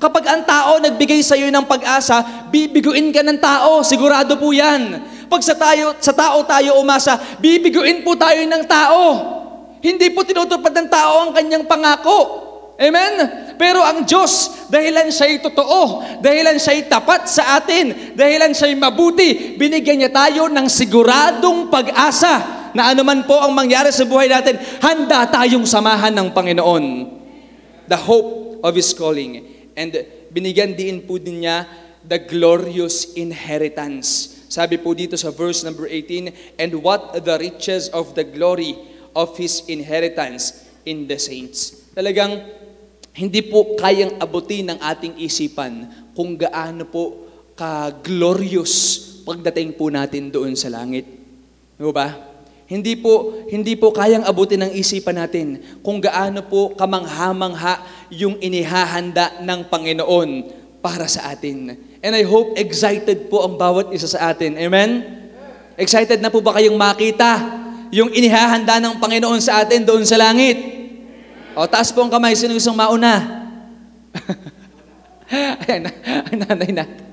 Kapag 0.00 0.24
ang 0.32 0.42
tao 0.48 0.80
nagbigay 0.80 1.20
sa 1.20 1.36
iyo 1.36 1.52
ng 1.52 1.68
pag-asa, 1.68 2.48
bibiguin 2.48 3.12
ka 3.12 3.20
ng 3.20 3.36
tao, 3.36 3.84
sigurado 3.84 4.40
po 4.40 4.56
yan. 4.56 4.96
Pag 5.28 5.44
sa, 5.44 5.52
tayo, 5.52 5.92
sa 6.00 6.16
tao 6.16 6.40
tayo 6.48 6.80
umasa, 6.80 7.20
bibiguin 7.36 8.00
po 8.00 8.16
tayo 8.16 8.40
ng 8.48 8.64
tao. 8.64 9.04
Hindi 9.84 10.08
po 10.08 10.24
tinutupad 10.24 10.72
ng 10.72 10.88
tao 10.88 11.28
ang 11.28 11.36
kanyang 11.36 11.68
pangako. 11.68 12.45
Amen? 12.76 13.12
Pero 13.56 13.80
ang 13.80 14.04
Diyos, 14.04 14.68
dahilan 14.68 15.08
siya'y 15.08 15.40
totoo, 15.40 16.04
dahilan 16.20 16.60
siya'y 16.60 16.84
tapat 16.92 17.24
sa 17.24 17.56
atin, 17.56 18.12
dahilan 18.12 18.52
siya'y 18.52 18.76
mabuti, 18.76 19.56
binigyan 19.56 20.04
niya 20.04 20.12
tayo 20.12 20.52
ng 20.52 20.68
siguradong 20.68 21.72
pag-asa 21.72 22.68
na 22.76 22.92
anuman 22.92 23.24
po 23.24 23.40
ang 23.40 23.56
mangyari 23.56 23.88
sa 23.88 24.04
buhay 24.04 24.28
natin, 24.28 24.60
handa 24.84 25.24
tayong 25.24 25.64
samahan 25.64 26.12
ng 26.12 26.28
Panginoon. 26.36 26.84
The 27.88 27.96
hope 27.96 28.60
of 28.60 28.76
His 28.76 28.92
calling. 28.92 29.40
And 29.72 29.96
binigyan 30.28 30.76
din 30.76 31.00
po 31.08 31.16
din 31.16 31.48
niya 31.48 31.64
the 32.04 32.20
glorious 32.20 33.16
inheritance. 33.16 34.36
Sabi 34.52 34.76
po 34.76 34.92
dito 34.92 35.16
sa 35.16 35.32
verse 35.32 35.64
number 35.64 35.88
18, 35.88 36.60
and 36.60 36.70
what 36.84 37.16
the 37.24 37.40
riches 37.40 37.88
of 37.96 38.12
the 38.12 38.22
glory 38.22 38.76
of 39.16 39.32
His 39.40 39.64
inheritance 39.64 40.68
in 40.84 41.08
the 41.08 41.16
saints. 41.16 41.88
Talagang 41.96 42.44
hindi 43.16 43.40
po 43.40 43.72
kayang 43.80 44.20
abutin 44.20 44.76
ng 44.76 44.78
ating 44.78 45.16
isipan 45.24 45.88
kung 46.12 46.36
gaano 46.36 46.84
po 46.84 47.24
ka-glorious 47.56 49.00
pagdating 49.24 49.72
po 49.72 49.88
natin 49.88 50.28
doon 50.28 50.52
sa 50.52 50.68
langit. 50.68 51.08
Di 51.80 51.88
ba? 51.96 52.12
Hindi 52.68 52.92
po 53.00 53.40
hindi 53.48 53.72
po 53.72 53.88
kayang 53.88 54.28
abutin 54.28 54.68
ng 54.68 54.72
isipan 54.76 55.16
natin 55.16 55.64
kung 55.80 55.96
gaano 55.96 56.44
po 56.44 56.76
kamangha-mangha 56.76 57.80
yung 58.12 58.36
inihahanda 58.36 59.40
ng 59.40 59.64
Panginoon 59.72 60.30
para 60.84 61.08
sa 61.08 61.32
atin. 61.32 61.72
And 62.04 62.12
I 62.12 62.20
hope 62.20 62.60
excited 62.60 63.32
po 63.32 63.48
ang 63.48 63.56
bawat 63.56 63.96
isa 63.96 64.12
sa 64.12 64.28
atin. 64.28 64.60
Amen? 64.60 65.24
Excited 65.80 66.20
na 66.20 66.28
po 66.28 66.44
ba 66.44 66.52
kayong 66.52 66.76
makita 66.76 67.40
yung 67.88 68.12
inihahanda 68.12 68.76
ng 68.76 69.00
Panginoon 69.00 69.40
sa 69.40 69.64
atin 69.64 69.88
doon 69.88 70.04
sa 70.04 70.20
langit? 70.20 70.75
O, 71.56 71.64
taas 71.64 71.88
po 71.88 72.04
ang 72.04 72.12
kamay. 72.12 72.36
Sino 72.36 72.52
isang 72.52 72.76
mauna? 72.76 73.16
Ayan, 75.64 75.88
ang 76.04 76.38
nanay 76.44 76.70
natin. 76.70 77.04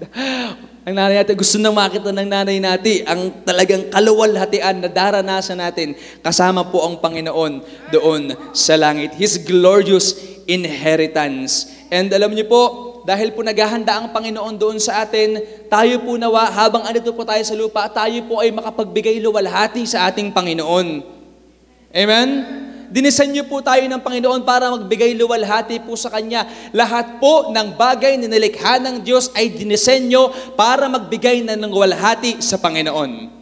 Ang 0.84 1.00
nanay 1.00 1.16
natin, 1.24 1.40
gusto 1.40 1.56
nang 1.64 1.72
makita 1.72 2.12
ng 2.12 2.28
nanay 2.28 2.60
natin 2.60 3.08
ang 3.08 3.32
talagang 3.48 3.88
kaluwalhatian 3.88 4.84
na 4.84 4.92
daranasan 4.92 5.64
natin 5.64 5.96
kasama 6.20 6.68
po 6.68 6.84
ang 6.84 7.00
Panginoon 7.00 7.64
doon 7.96 8.36
sa 8.52 8.76
langit. 8.76 9.16
His 9.16 9.40
glorious 9.40 10.20
inheritance. 10.44 11.72
And 11.88 12.12
alam 12.12 12.36
niyo 12.36 12.52
po, 12.52 12.64
dahil 13.08 13.32
po 13.32 13.48
naghahanda 13.48 13.96
ang 13.96 14.12
Panginoon 14.12 14.60
doon 14.60 14.76
sa 14.76 15.08
atin, 15.08 15.40
tayo 15.72 16.04
po 16.04 16.20
nawa, 16.20 16.52
habang 16.52 16.84
andito 16.84 17.16
po 17.16 17.24
tayo 17.24 17.48
sa 17.48 17.56
lupa, 17.56 17.88
tayo 17.88 18.20
po 18.28 18.44
ay 18.44 18.52
makapagbigay 18.52 19.24
luwalhati 19.24 19.88
sa 19.88 20.12
ating 20.12 20.36
Panginoon. 20.36 21.00
Amen? 21.96 22.30
Dinisenyo 22.94 23.50
po 23.50 23.58
tayo 23.66 23.82
ng 23.90 23.98
Panginoon 23.98 24.46
para 24.46 24.70
magbigay 24.70 25.18
luwalhati 25.18 25.82
po 25.82 25.98
sa 25.98 26.14
Kanya. 26.14 26.46
Lahat 26.70 27.18
po 27.18 27.50
ng 27.50 27.74
bagay 27.74 28.22
na 28.22 28.30
nilikha 28.30 28.78
ng 28.78 29.02
Diyos 29.02 29.34
ay 29.34 29.50
dinisenyo 29.50 30.54
para 30.54 30.86
magbigay 30.86 31.42
na 31.42 31.58
ng 31.58 31.74
luwalhati 31.74 32.38
sa 32.46 32.62
Panginoon. 32.62 33.34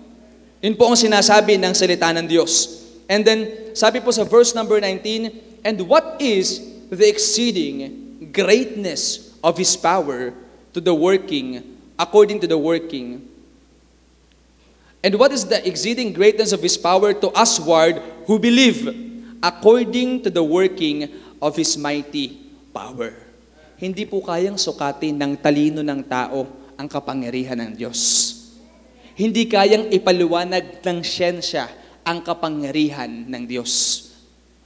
Yun 0.63 0.75
po 0.79 0.87
ang 0.87 0.95
sinasabi 0.95 1.59
ng 1.59 1.75
salita 1.75 2.15
ng 2.15 2.31
Diyos. 2.31 2.79
And 3.11 3.27
then, 3.27 3.39
sabi 3.75 3.99
po 3.99 4.15
sa 4.15 4.23
verse 4.23 4.55
number 4.55 4.79
19, 4.79 5.67
And 5.67 5.77
what 5.83 6.15
is 6.23 6.63
the 6.87 7.11
exceeding 7.11 7.91
greatness 8.31 9.35
of 9.43 9.59
His 9.59 9.75
power 9.75 10.31
to 10.71 10.79
the 10.79 10.95
working, 10.95 11.59
according 11.99 12.39
to 12.39 12.47
the 12.47 12.55
working 12.55 13.27
And 15.01 15.17
what 15.17 15.33
is 15.33 15.49
the 15.49 15.57
exceeding 15.65 16.13
greatness 16.13 16.53
of 16.53 16.61
His 16.61 16.77
power 16.77 17.09
to 17.09 17.33
usward 17.33 17.97
who 18.29 18.37
believe 18.37 19.10
according 19.41 20.21
to 20.21 20.29
the 20.29 20.45
working 20.45 21.09
of 21.41 21.57
His 21.57 21.73
mighty 21.75 22.37
power? 22.69 23.11
Hindi 23.81 24.05
po 24.05 24.21
kayang 24.21 24.61
sukatin 24.61 25.17
ng 25.17 25.33
talino 25.41 25.81
ng 25.81 26.01
tao 26.05 26.45
ang 26.77 26.85
kapangyarihan 26.85 27.57
ng 27.57 27.71
Diyos. 27.73 27.99
Hindi 29.17 29.49
kayang 29.49 29.89
ipaliwanag 29.89 30.85
ng 30.85 30.99
siyensya 31.01 31.65
ang 32.05 32.21
kapangyarihan 32.21 33.09
ng 33.25 33.43
Diyos. 33.49 34.05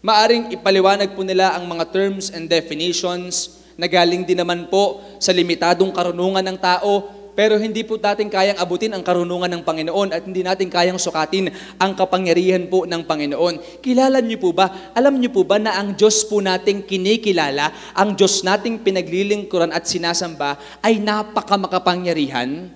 Maaring 0.03 0.53
ipaliwanag 0.53 1.15
po 1.15 1.23
nila 1.23 1.55
ang 1.55 1.65
mga 1.65 1.89
terms 1.89 2.29
and 2.29 2.45
definitions 2.51 3.63
na 3.79 3.87
galing 3.87 4.23
din 4.23 4.39
naman 4.39 4.67
po 4.67 5.03
sa 5.19 5.31
limitadong 5.31 5.91
karunungan 5.91 6.43
ng 6.43 6.59
tao 6.59 7.14
pero 7.35 7.59
hindi 7.59 7.83
po 7.83 7.99
natin 7.99 8.31
kayang 8.31 8.55
abutin 8.55 8.95
ang 8.95 9.03
karunungan 9.03 9.51
ng 9.51 9.61
Panginoon 9.67 10.15
at 10.15 10.23
hindi 10.23 10.39
natin 10.39 10.71
kayang 10.71 10.95
sukatin 10.95 11.51
ang 11.75 11.91
kapangyarihan 11.91 12.63
po 12.71 12.87
ng 12.87 13.03
Panginoon. 13.03 13.83
Kilala 13.83 14.23
niyo 14.23 14.39
po 14.39 14.55
ba, 14.55 14.95
alam 14.95 15.19
niyo 15.19 15.35
po 15.35 15.43
ba 15.43 15.59
na 15.59 15.75
ang 15.75 15.99
Diyos 15.99 16.23
po 16.23 16.39
nating 16.39 16.87
kinikilala, 16.87 17.75
ang 17.91 18.15
Diyos 18.15 18.39
nating 18.47 18.87
pinaglilingkuran 18.87 19.75
at 19.75 19.83
sinasamba 19.83 20.55
ay 20.79 21.03
napakamakapangyarihan? 21.03 22.71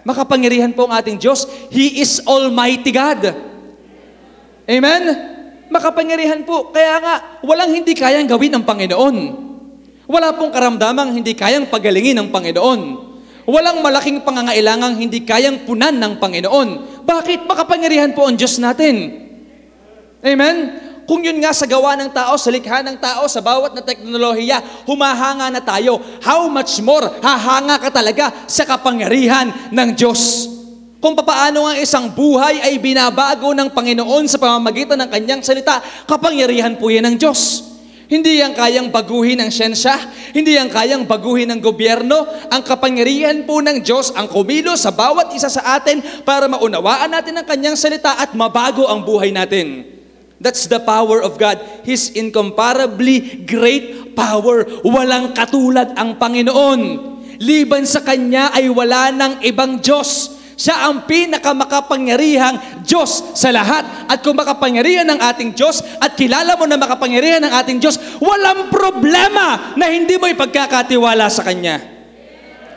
Makapangyarihan 0.00 0.72
po 0.72 0.88
ang 0.88 0.96
ating 0.96 1.20
Diyos. 1.20 1.44
He 1.68 2.00
is 2.00 2.24
Almighty 2.24 2.88
God. 2.88 3.36
Amen? 4.64 5.02
Makapangyarihan 5.68 6.40
po. 6.48 6.72
Kaya 6.72 6.96
nga, 7.04 7.14
walang 7.44 7.68
hindi 7.68 7.92
kayang 7.92 8.24
gawin 8.24 8.48
ng 8.56 8.64
Panginoon. 8.64 9.16
Wala 10.08 10.32
pong 10.32 10.56
karamdamang 10.56 11.12
hindi 11.20 11.36
kayang 11.36 11.68
pagalingin 11.68 12.16
ng 12.16 12.32
Panginoon. 12.32 13.09
Walang 13.50 13.82
malaking 13.82 14.22
pangangailangang 14.22 14.94
hindi 15.02 15.26
kayang 15.26 15.66
punan 15.66 15.98
ng 15.98 16.22
Panginoon. 16.22 17.02
Bakit? 17.02 17.50
Makapangyarihan 17.50 18.14
po 18.14 18.30
ang 18.30 18.38
Diyos 18.38 18.62
natin. 18.62 19.26
Amen? 20.22 20.56
Kung 21.10 21.26
yun 21.26 21.42
nga 21.42 21.50
sa 21.50 21.66
gawa 21.66 21.98
ng 21.98 22.14
tao, 22.14 22.38
sa 22.38 22.54
likha 22.54 22.86
ng 22.86 23.02
tao, 23.02 23.26
sa 23.26 23.42
bawat 23.42 23.74
na 23.74 23.82
teknolohiya, 23.82 24.86
humahanga 24.86 25.50
na 25.50 25.58
tayo. 25.58 25.98
How 26.22 26.46
much 26.46 26.78
more 26.78 27.02
hahanga 27.18 27.82
ka 27.82 27.90
talaga 27.90 28.30
sa 28.46 28.62
kapangyarihan 28.62 29.74
ng 29.74 29.88
Diyos? 29.98 30.46
Kung 31.02 31.18
papaano 31.18 31.66
ang 31.66 31.80
isang 31.82 32.14
buhay 32.14 32.62
ay 32.62 32.78
binabago 32.78 33.50
ng 33.50 33.74
Panginoon 33.74 34.30
sa 34.30 34.38
pamamagitan 34.38 35.02
ng 35.02 35.10
kanyang 35.10 35.42
salita, 35.42 35.82
kapangyarihan 36.06 36.78
po 36.78 36.94
yan 36.94 37.02
ng 37.10 37.16
Diyos. 37.18 37.66
Hindi 38.10 38.42
yan 38.42 38.58
kayang 38.58 38.90
baguhin 38.90 39.38
ng 39.38 39.54
siyensya, 39.54 39.94
hindi 40.34 40.58
yan 40.58 40.66
kayang 40.66 41.06
baguhin 41.06 41.46
ng 41.54 41.62
gobyerno. 41.62 42.26
Ang 42.50 42.66
kapangyarihan 42.66 43.46
po 43.46 43.62
ng 43.62 43.86
Diyos 43.86 44.10
ang 44.18 44.26
kumilo 44.26 44.74
sa 44.74 44.90
bawat 44.90 45.30
isa 45.30 45.46
sa 45.46 45.78
atin 45.78 46.02
para 46.26 46.50
maunawaan 46.50 47.06
natin 47.06 47.38
ang 47.38 47.46
kanyang 47.46 47.78
salita 47.78 48.18
at 48.18 48.34
mabago 48.34 48.90
ang 48.90 49.06
buhay 49.06 49.30
natin. 49.30 49.86
That's 50.42 50.66
the 50.66 50.82
power 50.82 51.22
of 51.22 51.38
God. 51.38 51.62
His 51.86 52.10
incomparably 52.18 53.46
great 53.46 54.18
power. 54.18 54.66
Walang 54.82 55.30
katulad 55.30 55.94
ang 55.94 56.18
Panginoon. 56.18 56.80
Liban 57.38 57.86
sa 57.86 58.02
Kanya 58.02 58.50
ay 58.50 58.66
wala 58.74 59.14
ng 59.14 59.32
ibang 59.46 59.78
Diyos. 59.78 60.39
Siya 60.60 60.92
ang 60.92 61.08
pinakamakapangyarihang 61.08 62.84
Diyos 62.84 63.32
sa 63.32 63.48
lahat. 63.48 64.12
At 64.12 64.20
kung 64.20 64.36
makapangyarihan 64.36 65.08
ng 65.08 65.16
ating 65.16 65.56
Diyos 65.56 65.80
at 65.96 66.12
kilala 66.20 66.52
mo 66.60 66.68
na 66.68 66.76
makapangyarihan 66.76 67.40
ng 67.40 67.52
ating 67.64 67.78
Diyos, 67.80 67.96
walang 68.20 68.68
problema 68.68 69.72
na 69.80 69.88
hindi 69.88 70.20
mo 70.20 70.28
ipagkakatiwala 70.28 71.32
sa 71.32 71.48
Kanya. 71.48 71.80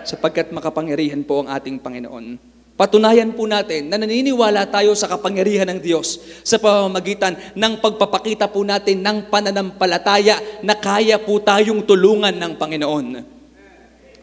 Sapagkat 0.08 0.56
makapangyarihan 0.56 1.28
po 1.28 1.43
ang 1.43 1.52
ating 1.52 1.84
Panginoon. 1.84 2.56
Patunayan 2.80 3.36
po 3.36 3.43
natin 3.52 3.91
na 3.91 4.00
naniniwala 4.00 4.63
tayo 4.72 4.96
sa 4.96 5.12
kapangyarihan 5.12 5.67
ng 5.76 5.80
Diyos 5.84 6.24
sa 6.41 6.56
pamamagitan 6.58 7.36
ng 7.52 7.74
pagpapakita 7.84 8.48
po 8.48 8.63
natin 8.63 9.04
ng 9.04 9.28
pananampalataya 9.28 10.63
na 10.63 10.80
kaya 10.80 11.19
po 11.19 11.38
tayong 11.43 11.84
tulungan 11.84 12.34
ng 12.34 12.56
Panginoon. 12.56 13.08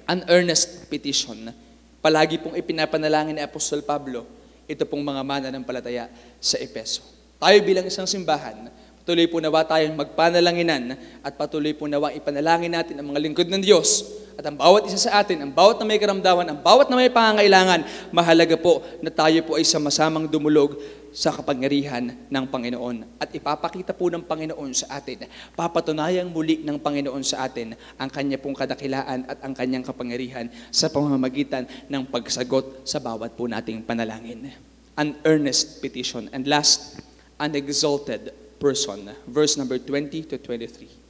An 0.08 0.24
earnest 0.32 0.88
petition. 0.88 1.69
Palagi 2.00 2.40
pong 2.40 2.56
ipinapanalangin 2.56 3.36
ni 3.36 3.42
Apostol 3.44 3.84
Pablo, 3.84 4.24
ito 4.64 4.88
pong 4.88 5.04
mga 5.04 5.20
mananampalataya 5.20 6.08
sa 6.40 6.56
Epeso. 6.56 7.04
Tayo 7.36 7.60
bilang 7.60 7.84
isang 7.84 8.08
simbahan, 8.08 8.72
patuloy 9.04 9.28
po 9.28 9.36
nawa 9.36 9.68
tayong 9.68 9.92
magpanalanginan 10.00 10.96
at 11.20 11.36
patuloy 11.36 11.76
po 11.76 11.84
nawa 11.84 12.16
ipanalangin 12.16 12.72
natin 12.72 12.96
ang 12.96 13.12
mga 13.12 13.20
lingkod 13.20 13.48
ng 13.52 13.60
Diyos 13.60 14.16
at 14.40 14.48
ang 14.48 14.56
bawat 14.56 14.88
isa 14.88 14.96
sa 14.96 15.20
atin, 15.20 15.44
ang 15.44 15.52
bawat 15.52 15.76
na 15.76 15.84
may 15.84 16.00
karamdaman, 16.00 16.48
ang 16.48 16.56
bawat 16.64 16.88
na 16.88 16.96
may 16.96 17.12
pangangailangan, 17.12 17.84
mahalaga 18.08 18.56
po 18.56 18.80
na 19.04 19.12
tayo 19.12 19.36
po 19.44 19.60
ay 19.60 19.64
sama-samang 19.68 20.24
dumulog 20.24 20.80
sa 21.10 21.34
kapangyarihan 21.34 22.14
ng 22.26 22.44
Panginoon. 22.46 23.18
At 23.18 23.34
ipapakita 23.34 23.94
po 23.94 24.08
ng 24.08 24.22
Panginoon 24.22 24.72
sa 24.72 24.98
atin, 24.98 25.26
papatunayang 25.58 26.30
muli 26.30 26.62
ng 26.62 26.78
Panginoon 26.78 27.24
sa 27.26 27.46
atin 27.46 27.74
ang 27.98 28.10
kanya 28.10 28.38
pong 28.38 28.54
kadakilaan 28.54 29.26
at 29.26 29.38
ang 29.42 29.54
kanyang 29.54 29.82
kapangyarihan 29.86 30.46
sa 30.70 30.88
pamamagitan 30.88 31.66
ng 31.90 32.02
pagsagot 32.08 32.86
sa 32.86 33.02
bawat 33.02 33.34
po 33.34 33.50
nating 33.50 33.82
panalangin. 33.82 34.54
An 34.94 35.18
earnest 35.26 35.82
petition. 35.82 36.30
And 36.30 36.46
last, 36.46 37.02
an 37.38 37.56
exalted 37.56 38.30
person. 38.60 39.10
Verse 39.26 39.56
number 39.56 39.80
20 39.80 40.30
to 40.30 40.36
23 40.36 41.00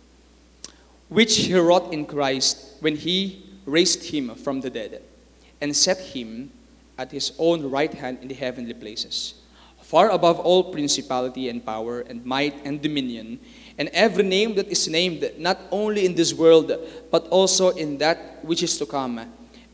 which 1.11 1.37
he 1.37 1.55
wrought 1.59 1.93
in 1.93 2.07
Christ 2.07 2.79
when 2.81 2.95
he 2.95 3.43
raised 3.67 4.05
him 4.15 4.35
from 4.37 4.63
the 4.63 4.71
dead 4.71 5.03
and 5.61 5.77
set 5.77 5.99
him 5.99 6.51
at 6.97 7.11
his 7.11 7.33
own 7.39 7.69
right 7.69 7.93
hand 7.93 8.19
in 8.23 8.29
the 8.29 8.35
heavenly 8.35 8.73
places, 8.73 9.35
far 9.91 10.15
above 10.15 10.39
all 10.39 10.71
principality 10.71 11.51
and 11.51 11.67
power 11.67 12.07
and 12.07 12.23
might 12.23 12.55
and 12.63 12.79
dominion, 12.79 13.43
and 13.75 13.91
every 13.91 14.23
name 14.23 14.55
that 14.55 14.71
is 14.71 14.87
named, 14.87 15.27
not 15.35 15.59
only 15.75 16.07
in 16.07 16.15
this 16.15 16.31
world, 16.31 16.71
but 17.11 17.27
also 17.27 17.75
in 17.75 17.99
that 17.99 18.39
which 18.47 18.63
is 18.63 18.79
to 18.79 18.87
come, 18.87 19.19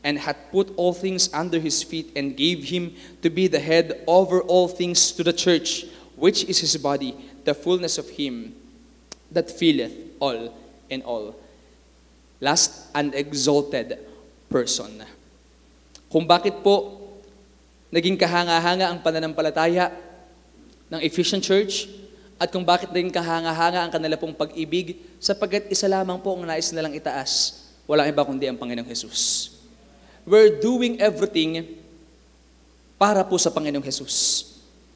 and 0.01 0.17
had 0.17 0.35
put 0.49 0.73
all 0.75 0.91
things 0.91 1.29
under 1.37 1.59
his 1.59 1.83
feet 1.83 2.09
and 2.17 2.35
gave 2.35 2.65
him 2.65 2.97
to 3.21 3.29
be 3.29 3.45
the 3.45 3.61
head 3.61 4.01
over 4.07 4.41
all 4.41 4.67
things 4.67 5.11
to 5.11 5.21
the 5.21 5.31
church, 5.33 5.85
which 6.15 6.49
is 6.49 6.57
his 6.57 6.75
body, 6.77 7.13
the 7.45 7.53
fullness 7.53 7.99
of 7.99 8.09
him 8.09 8.55
that 9.29 9.51
filleth 9.53 9.93
all 10.17 10.49
in 10.89 11.03
all. 11.03 11.37
Last, 12.41 12.89
an 12.95 13.13
exalted 13.13 14.01
person. 14.49 15.05
Kung 16.09 16.25
bakit 16.25 16.65
po 16.65 17.05
naging 17.93 18.17
kahanga-hanga 18.17 18.89
ang 18.89 18.97
pananampalataya 19.05 20.06
ng 20.87 20.99
Ephesian 21.03 21.43
Church 21.43 21.87
at 22.37 22.53
kung 22.53 22.61
bakit 22.61 22.93
naging 22.93 23.11
kahanga-hanga 23.11 23.81
ang 23.87 23.91
kanila 23.91 24.15
pong 24.15 24.37
pag-ibig 24.37 25.01
sapagkat 25.17 25.67
isa 25.73 25.89
lamang 25.89 26.21
po 26.21 26.37
ang 26.37 26.45
nais 26.45 26.69
nilang 26.69 26.93
itaas. 26.93 27.65
Walang 27.89 28.13
iba 28.13 28.21
kundi 28.21 28.45
ang 28.45 28.59
Panginoong 28.59 28.85
Jesus. 28.85 29.51
We're 30.27 30.59
doing 30.59 30.99
everything 31.01 31.65
para 32.99 33.25
po 33.25 33.39
sa 33.41 33.49
Panginoong 33.49 33.83
Jesus. 33.83 34.45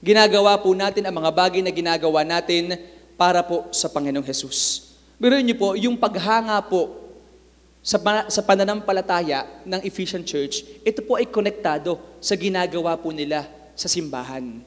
Ginagawa 0.01 0.58
po 0.60 0.73
natin 0.73 1.06
ang 1.08 1.15
mga 1.17 1.32
bagay 1.34 1.62
na 1.65 1.71
ginagawa 1.73 2.21
natin 2.21 2.77
para 3.17 3.41
po 3.41 3.69
sa 3.73 3.89
Panginoong 3.89 4.25
Jesus. 4.25 4.91
Biruin 5.21 5.45
niyo 5.45 5.58
po, 5.58 5.77
yung 5.77 5.97
paghanga 5.97 6.58
po 6.65 6.97
sa, 7.82 7.97
sa 8.30 8.41
pananampalataya 8.41 9.45
ng 9.65 9.82
Ephesian 9.86 10.25
Church, 10.25 10.65
ito 10.86 11.01
po 11.06 11.17
ay 11.17 11.30
konektado 11.30 11.97
sa 12.21 12.38
ginagawa 12.38 12.97
po 12.97 13.10
nila 13.13 13.45
sa 13.73 13.89
simbahan. 13.89 14.62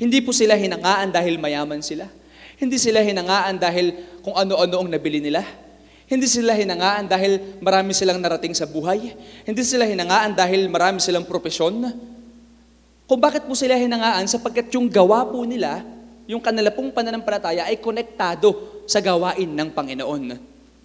Hindi 0.00 0.18
po 0.24 0.30
sila 0.30 0.56
hinangaan 0.56 1.12
dahil 1.12 1.36
mayaman 1.36 1.80
sila. 1.84 2.08
Hindi 2.58 2.78
sila 2.78 3.02
hinangaan 3.02 3.58
dahil 3.58 3.90
kung 4.22 4.38
ano-ano 4.38 4.86
ang 4.86 4.88
nabili 4.90 5.18
nila. 5.18 5.42
Hindi 6.06 6.28
sila 6.28 6.52
hinangaan 6.52 7.08
dahil 7.08 7.58
marami 7.64 7.96
silang 7.96 8.20
narating 8.20 8.52
sa 8.52 8.68
buhay. 8.68 9.16
Hindi 9.48 9.62
sila 9.64 9.88
hinangaan 9.88 10.36
dahil 10.36 10.68
marami 10.68 11.00
silang 11.00 11.24
propesyon. 11.24 11.88
Kung 13.08 13.18
bakit 13.18 13.48
po 13.48 13.56
sila 13.56 13.76
hinangaan, 13.76 14.28
sapagkat 14.28 14.68
yung 14.76 14.92
gawa 14.92 15.24
po 15.26 15.42
nila, 15.42 15.84
yung 16.28 16.40
kanila 16.40 16.70
pong 16.70 16.94
pananampalataya 16.94 17.66
ay 17.66 17.80
konektado 17.80 18.84
sa 18.86 19.02
gawain 19.02 19.48
ng 19.48 19.68
Panginoon. 19.74 20.24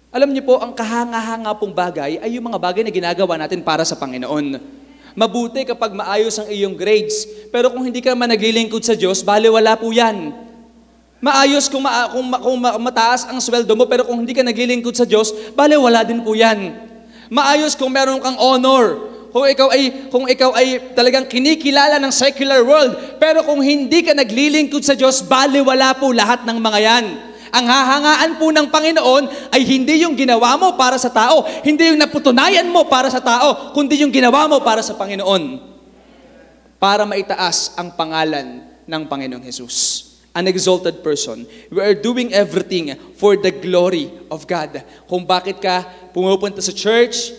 Alam 0.08 0.32
niyo 0.32 0.42
po, 0.48 0.56
ang 0.56 0.72
kahanga-hanga 0.72 1.52
pong 1.60 1.76
bagay 1.76 2.16
ay 2.18 2.40
yung 2.40 2.48
mga 2.48 2.58
bagay 2.58 2.82
na 2.82 2.92
ginagawa 2.92 3.36
natin 3.36 3.60
para 3.60 3.84
sa 3.84 3.94
Panginoon. 3.94 4.77
Mabuti 5.18 5.66
kapag 5.66 5.98
maayos 5.98 6.38
ang 6.38 6.46
iyong 6.46 6.78
grades, 6.78 7.26
pero 7.50 7.74
kung 7.74 7.82
hindi 7.82 7.98
ka 7.98 8.14
man 8.14 8.30
naglilingkod 8.30 8.86
sa 8.86 8.94
Diyos, 8.94 9.18
baliwala 9.26 9.74
po 9.74 9.90
yan. 9.90 10.30
Maayos 11.18 11.66
kung, 11.66 11.82
ma- 11.82 12.06
kung, 12.06 12.22
ma- 12.22 12.38
kung 12.38 12.54
ma- 12.54 12.78
mataas 12.78 13.26
ang 13.26 13.42
sweldo 13.42 13.74
mo, 13.74 13.90
pero 13.90 14.06
kung 14.06 14.22
hindi 14.22 14.30
ka 14.30 14.46
naglilingkod 14.46 14.94
sa 14.94 15.02
Diyos, 15.02 15.34
baliwala 15.58 16.06
din 16.06 16.22
po 16.22 16.38
yan. 16.38 16.70
Maayos 17.34 17.74
kung 17.74 17.90
meron 17.90 18.22
kang 18.22 18.38
honor, 18.38 19.10
kung 19.34 19.42
ikaw 19.42 19.68
ay 19.74 20.08
kung 20.08 20.24
ikaw 20.30 20.54
ay 20.54 20.94
talagang 20.94 21.26
kinikilala 21.26 21.98
ng 21.98 22.14
secular 22.14 22.62
world, 22.62 23.18
pero 23.18 23.42
kung 23.42 23.58
hindi 23.58 24.06
ka 24.06 24.14
naglilingkod 24.14 24.86
sa 24.86 24.94
Diyos, 24.94 25.18
baliwala 25.26 25.98
po 25.98 26.14
lahat 26.14 26.46
ng 26.46 26.58
mga 26.62 26.78
yan. 26.78 27.06
Ang 27.52 27.66
hahangaan 27.66 28.30
po 28.36 28.52
ng 28.52 28.66
Panginoon 28.68 29.52
ay 29.52 29.62
hindi 29.64 30.04
yung 30.04 30.14
ginawa 30.14 30.56
mo 30.60 30.76
para 30.76 31.00
sa 31.00 31.08
tao, 31.08 31.44
hindi 31.64 31.88
yung 31.92 32.00
naputunayan 32.00 32.68
mo 32.68 32.84
para 32.86 33.08
sa 33.08 33.20
tao, 33.20 33.72
kundi 33.72 34.00
yung 34.00 34.12
ginawa 34.12 34.44
mo 34.48 34.60
para 34.60 34.84
sa 34.84 34.96
Panginoon. 34.96 35.60
Para 36.78 37.02
maitaas 37.08 37.74
ang 37.74 37.92
pangalan 37.96 38.62
ng 38.86 39.02
Panginoong 39.08 39.44
Jesus. 39.44 40.06
An 40.36 40.46
exalted 40.46 41.02
person. 41.02 41.48
We 41.72 41.82
are 41.82 41.96
doing 41.96 42.30
everything 42.30 42.94
for 43.18 43.34
the 43.34 43.50
glory 43.50 44.12
of 44.30 44.46
God. 44.46 44.84
Kung 45.10 45.26
bakit 45.26 45.58
ka 45.58 45.82
pumupunta 46.14 46.62
sa 46.62 46.70
church, 46.70 47.34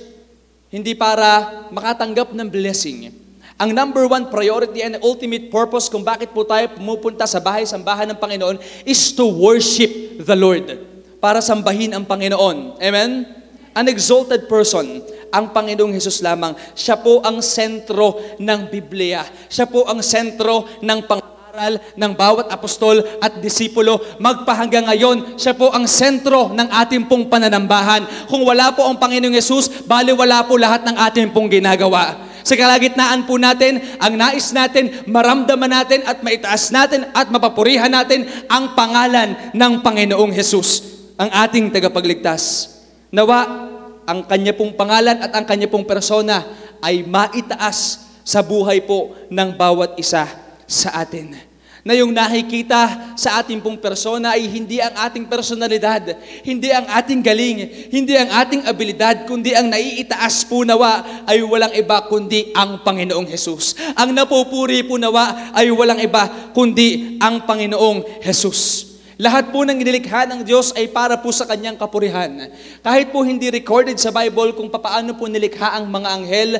hindi 0.69 0.93
para 0.93 1.65
makatanggap 1.72 2.36
ng 2.36 2.48
blessing. 2.50 3.29
Ang 3.60 3.76
number 3.76 4.08
one 4.08 4.32
priority 4.32 4.80
and 4.80 4.95
ultimate 5.04 5.52
purpose 5.52 5.91
kung 5.91 6.00
bakit 6.00 6.32
po 6.32 6.48
tayo 6.48 6.72
pumupunta 6.80 7.28
sa 7.28 7.43
bahay-sambahan 7.43 8.08
ng 8.08 8.15
Panginoon 8.15 8.56
is 8.88 9.12
to 9.12 9.28
worship 9.28 9.91
the 10.24 10.32
Lord. 10.32 10.80
Para 11.19 11.43
sambahin 11.43 11.91
ang 11.91 12.08
Panginoon. 12.08 12.80
Amen? 12.80 13.28
An 13.76 13.91
exalted 13.91 14.48
person, 14.48 15.04
ang 15.28 15.52
Panginoong 15.52 15.91
Hesus 15.91 16.24
lamang. 16.24 16.56
Siya 16.72 17.04
po 17.04 17.19
ang 17.19 17.43
sentro 17.43 18.15
ng 18.39 18.72
Biblia. 18.72 19.28
Siya 19.52 19.67
po 19.67 19.84
ang 19.91 20.00
sentro 20.00 20.63
ng 20.80 21.00
pangaral 21.04 21.84
ng 22.00 22.12
bawat 22.15 22.48
apostol 22.56 23.04
at 23.19 23.43
disipulo. 23.43 24.00
Magpahanggang 24.24 24.88
ngayon, 24.88 25.36
siya 25.36 25.52
po 25.52 25.76
ang 25.76 25.84
sentro 25.84 26.56
ng 26.56 26.72
ating 26.80 27.12
pong 27.12 27.28
pananambahan. 27.28 28.08
Kung 28.32 28.48
wala 28.48 28.72
po 28.72 28.88
ang 28.88 28.95
Panginoong 28.95 29.36
Yesus, 29.36 29.84
bali 29.84 30.15
wala 30.15 30.48
po 30.48 30.56
lahat 30.56 30.88
ng 30.88 30.95
ating 30.95 31.36
pong 31.36 31.52
ginagawa. 31.52 32.29
Sa 32.45 32.56
kalagitnaan 32.56 33.28
po 33.28 33.36
natin, 33.36 33.82
ang 33.99 34.13
nais 34.15 34.54
natin, 34.54 35.04
maramdaman 35.10 35.71
natin 35.71 36.06
at 36.06 36.21
maitaas 36.23 36.71
natin 36.71 37.10
at 37.12 37.28
mapapurihan 37.34 37.91
natin 37.91 38.30
ang 38.47 38.78
pangalan 38.78 39.36
ng 39.52 39.73
Panginoong 39.84 40.32
Hesus, 40.32 40.84
ang 41.19 41.30
ating 41.47 41.73
tagapagligtas. 41.73 42.75
Nawa, 43.10 43.67
ang 44.06 44.25
kanya 44.25 44.54
pong 44.54 44.73
pangalan 44.73 45.21
at 45.21 45.32
ang 45.34 45.45
kanya 45.45 45.69
pong 45.69 45.86
persona 45.86 46.45
ay 46.80 47.06
maitaas 47.06 48.10
sa 48.23 48.45
buhay 48.45 48.86
po 48.86 49.17
ng 49.30 49.49
bawat 49.58 49.97
isa 49.97 50.25
sa 50.69 50.89
atin. 51.02 51.49
Na 51.88 51.96
yung 51.96 52.12
nakikita 52.12 53.15
sa 53.15 53.39
ating 53.39 53.63
pong 53.63 53.80
persona 53.80 54.36
ay 54.36 54.52
hindi 54.52 54.84
ang 54.84 54.92
ating 55.00 55.32
personalidad, 55.32 56.12
hindi 56.44 56.68
ang 56.76 56.84
ating 56.92 57.24
galing, 57.24 57.88
hindi 57.88 58.20
ang 58.20 58.28
ating 58.36 58.68
abilidad, 58.68 59.24
kundi 59.24 59.56
ang 59.56 59.72
naiitaas 59.72 60.44
po 60.44 60.68
nawa 60.68 61.24
ay 61.24 61.39
walang 61.39 61.72
iba 61.72 62.04
kundi 62.12 62.52
ang 62.52 62.84
Panginoong 62.84 63.32
Hesus. 63.32 63.80
Ang 63.96 64.12
napupuri 64.12 64.84
po 64.84 65.00
nawa 65.00 65.56
ay 65.56 65.72
walang 65.72 66.04
iba 66.04 66.52
kundi 66.52 67.15
ang 67.24 67.48
Panginoong 67.48 68.24
Hesus. 68.28 68.89
Lahat 69.20 69.52
po 69.52 69.68
ng 69.68 69.76
nilikha 69.76 70.32
ng 70.32 70.48
Diyos 70.48 70.72
ay 70.80 70.88
para 70.88 71.20
po 71.20 71.28
sa 71.36 71.44
kanyang 71.44 71.76
kapurihan. 71.76 72.48
Kahit 72.80 73.12
po 73.12 73.20
hindi 73.28 73.52
recorded 73.52 74.00
sa 74.00 74.15
Bible 74.15 74.56
kung 74.56 74.72
papaano 74.72 75.12
po 75.20 75.28
nilikha 75.28 75.76
ang 75.76 75.92
mga 75.92 76.08
anghel, 76.08 76.52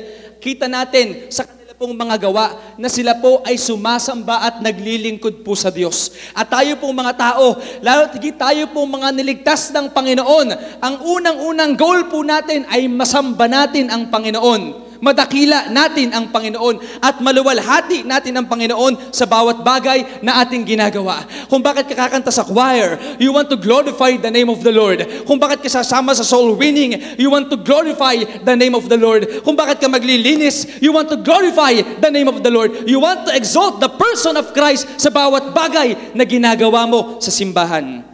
kita 0.44 0.68
natin 0.68 1.32
sa 1.32 1.48
pong 1.80 1.96
mga 1.96 2.28
gawa 2.28 2.76
na 2.76 2.92
sila 2.92 3.16
po 3.16 3.40
ay 3.40 3.56
sumasamba 3.56 4.44
at 4.44 4.60
naglilingkod 4.60 5.40
po 5.40 5.56
sa 5.56 5.72
Diyos. 5.72 6.12
At 6.36 6.52
tayo 6.52 6.76
pong 6.76 6.92
mga 6.92 7.16
tao, 7.16 7.56
lalo 7.80 8.12
tayo 8.36 8.68
pong 8.68 9.00
mga 9.00 9.08
niligtas 9.16 9.72
ng 9.72 9.88
Panginoon, 9.88 10.76
ang 10.76 10.94
unang-unang 11.00 11.72
goal 11.80 12.04
po 12.12 12.20
natin 12.20 12.68
ay 12.68 12.84
masamba 12.84 13.48
natin 13.48 13.88
ang 13.88 14.12
Panginoon 14.12 14.89
madakila 15.00 15.72
natin 15.72 16.12
ang 16.12 16.28
Panginoon 16.28 17.00
at 17.00 17.18
maluwalhati 17.18 18.04
natin 18.04 18.36
ang 18.36 18.46
Panginoon 18.46 19.10
sa 19.10 19.24
bawat 19.24 19.64
bagay 19.64 20.20
na 20.20 20.44
ating 20.44 20.62
ginagawa. 20.62 21.24
Kung 21.48 21.64
bakit 21.64 21.90
ka 21.90 22.06
kakanta 22.06 22.28
sa 22.28 22.44
choir, 22.44 23.00
you 23.16 23.32
want 23.32 23.48
to 23.48 23.56
glorify 23.56 24.14
the 24.14 24.30
name 24.30 24.52
of 24.52 24.60
the 24.60 24.70
Lord. 24.70 25.02
Kung 25.24 25.40
bakit 25.40 25.64
ka 25.64 25.70
sasama 25.72 26.12
sa 26.12 26.22
soul 26.22 26.54
winning, 26.54 27.16
you 27.16 27.32
want 27.32 27.48
to 27.48 27.56
glorify 27.56 28.20
the 28.20 28.54
name 28.54 28.76
of 28.76 28.86
the 28.86 29.00
Lord. 29.00 29.26
Kung 29.42 29.56
bakit 29.56 29.80
ka 29.80 29.88
maglilinis, 29.88 30.78
you 30.84 30.92
want 30.92 31.08
to 31.08 31.18
glorify 31.18 31.74
the 31.80 32.10
name 32.12 32.28
of 32.28 32.44
the 32.44 32.52
Lord. 32.52 32.84
You 32.84 33.00
want 33.00 33.26
to 33.26 33.32
exalt 33.32 33.80
the 33.80 33.90
person 33.90 34.36
of 34.36 34.52
Christ 34.52 35.00
sa 35.00 35.08
bawat 35.08 35.56
bagay 35.56 36.12
na 36.12 36.28
ginagawa 36.28 36.84
mo 36.84 37.00
sa 37.18 37.32
simbahan. 37.32 38.04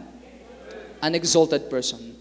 An 0.97 1.11
exalted 1.13 1.67
person. 1.69 2.15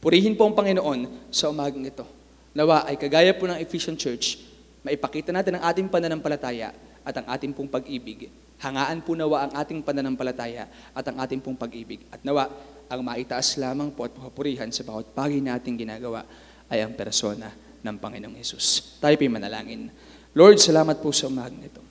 Purihin 0.00 0.34
po 0.34 0.48
ang 0.48 0.56
Panginoon 0.56 1.30
sa 1.30 1.52
umagang 1.52 1.84
ito. 1.84 2.15
Nawa 2.56 2.88
ay 2.88 2.96
kagaya 2.96 3.36
po 3.36 3.44
ng 3.44 3.60
Ephesian 3.60 4.00
Church, 4.00 4.40
maipakita 4.80 5.28
natin 5.28 5.60
ang 5.60 5.68
ating 5.68 5.92
pananampalataya 5.92 6.72
at 7.04 7.14
ang 7.20 7.28
ating 7.28 7.52
pong 7.52 7.68
pag-ibig. 7.68 8.32
Hangaan 8.56 9.04
po 9.04 9.12
nawa 9.12 9.44
ang 9.44 9.52
ating 9.52 9.84
pananampalataya 9.84 10.64
at 10.96 11.04
ang 11.04 11.20
ating 11.20 11.44
pong 11.44 11.52
pag-ibig. 11.52 12.08
At 12.08 12.24
nawa, 12.24 12.48
ang 12.88 13.04
maitaas 13.04 13.60
lamang 13.60 13.92
po 13.92 14.08
at 14.08 14.16
papurihan 14.16 14.72
sa 14.72 14.88
bawat 14.88 15.12
bagay 15.12 15.36
na 15.44 15.60
ating 15.60 15.76
ginagawa 15.76 16.24
ay 16.72 16.80
ang 16.80 16.96
persona 16.96 17.52
ng 17.84 17.96
Panginoong 18.00 18.40
Yesus. 18.40 18.96
Tayo 19.04 19.12
po'y 19.20 19.28
manalangin. 19.28 19.92
Lord, 20.32 20.56
salamat 20.56 21.04
po 21.04 21.12
sa 21.12 21.28
umagang 21.28 21.60
ito. 21.60 21.84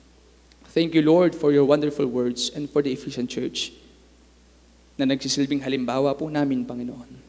Thank 0.74 0.98
you, 0.98 1.06
Lord, 1.06 1.38
for 1.38 1.54
your 1.54 1.62
wonderful 1.62 2.10
words 2.10 2.50
and 2.50 2.66
for 2.66 2.82
the 2.82 2.90
Ephesian 2.90 3.30
Church 3.30 3.70
na 4.98 5.06
nagsisilbing 5.06 5.62
halimbawa 5.62 6.10
po 6.18 6.26
namin, 6.26 6.66
Panginoon. 6.66 7.25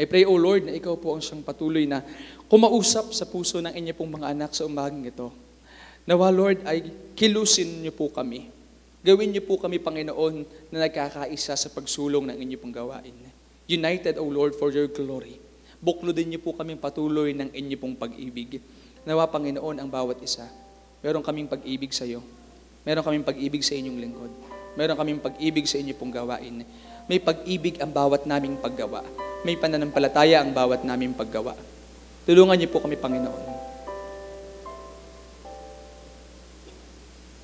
I 0.00 0.08
pray, 0.08 0.24
O 0.24 0.32
Lord, 0.32 0.64
na 0.64 0.72
ikaw 0.72 0.96
po 0.96 1.12
ang 1.12 1.20
siyang 1.20 1.44
patuloy 1.44 1.84
na 1.84 2.00
kumausap 2.48 3.12
sa 3.12 3.28
puso 3.28 3.60
ng 3.60 3.68
inyo 3.68 3.92
pong 3.92 4.16
mga 4.16 4.32
anak 4.32 4.56
sa 4.56 4.64
umagang 4.64 5.04
ito. 5.04 5.28
Nawa, 6.08 6.32
Lord, 6.32 6.64
ay 6.64 6.88
kilusin 7.12 7.84
niyo 7.84 7.92
po 7.92 8.08
kami. 8.08 8.48
Gawin 9.04 9.28
niyo 9.28 9.44
po 9.44 9.60
kami, 9.60 9.76
Panginoon, 9.76 10.48
na 10.72 10.88
nagkakaisa 10.88 11.52
sa 11.52 11.68
pagsulong 11.68 12.32
ng 12.32 12.36
inyo 12.40 12.56
pong 12.56 12.72
gawain. 12.72 13.12
United, 13.68 14.16
O 14.16 14.24
Lord, 14.24 14.56
for 14.56 14.72
your 14.72 14.88
glory. 14.88 15.36
Buklodin 15.84 16.32
niyo 16.32 16.40
po 16.40 16.56
kami 16.56 16.80
patuloy 16.80 17.36
ng 17.36 17.52
inyo 17.52 17.76
pong 17.76 17.92
pag-ibig. 17.92 18.56
Nawa, 19.04 19.28
Panginoon, 19.28 19.84
ang 19.84 19.88
bawat 19.92 20.16
isa. 20.24 20.48
Meron 21.04 21.20
kaming 21.20 21.48
pag-ibig 21.52 21.92
sa 21.92 22.08
iyo. 22.08 22.24
Meron 22.88 23.04
kaming 23.04 23.24
pag-ibig 23.28 23.60
sa 23.60 23.76
inyong 23.76 24.00
lingkod. 24.00 24.32
Meron 24.80 24.96
kaming 24.96 25.20
pag-ibig 25.20 25.68
sa 25.68 25.76
inyo 25.76 25.92
pong 25.92 26.08
gawain. 26.08 26.64
May 27.10 27.18
pag-ibig 27.18 27.82
ang 27.82 27.90
bawat 27.90 28.22
naming 28.22 28.54
paggawa. 28.62 29.02
May 29.42 29.58
pananampalataya 29.58 30.46
ang 30.46 30.54
bawat 30.54 30.86
naming 30.86 31.10
paggawa. 31.10 31.58
Tulungan 32.22 32.54
niyo 32.54 32.70
po 32.70 32.78
kami, 32.78 32.94
Panginoon. 32.94 33.58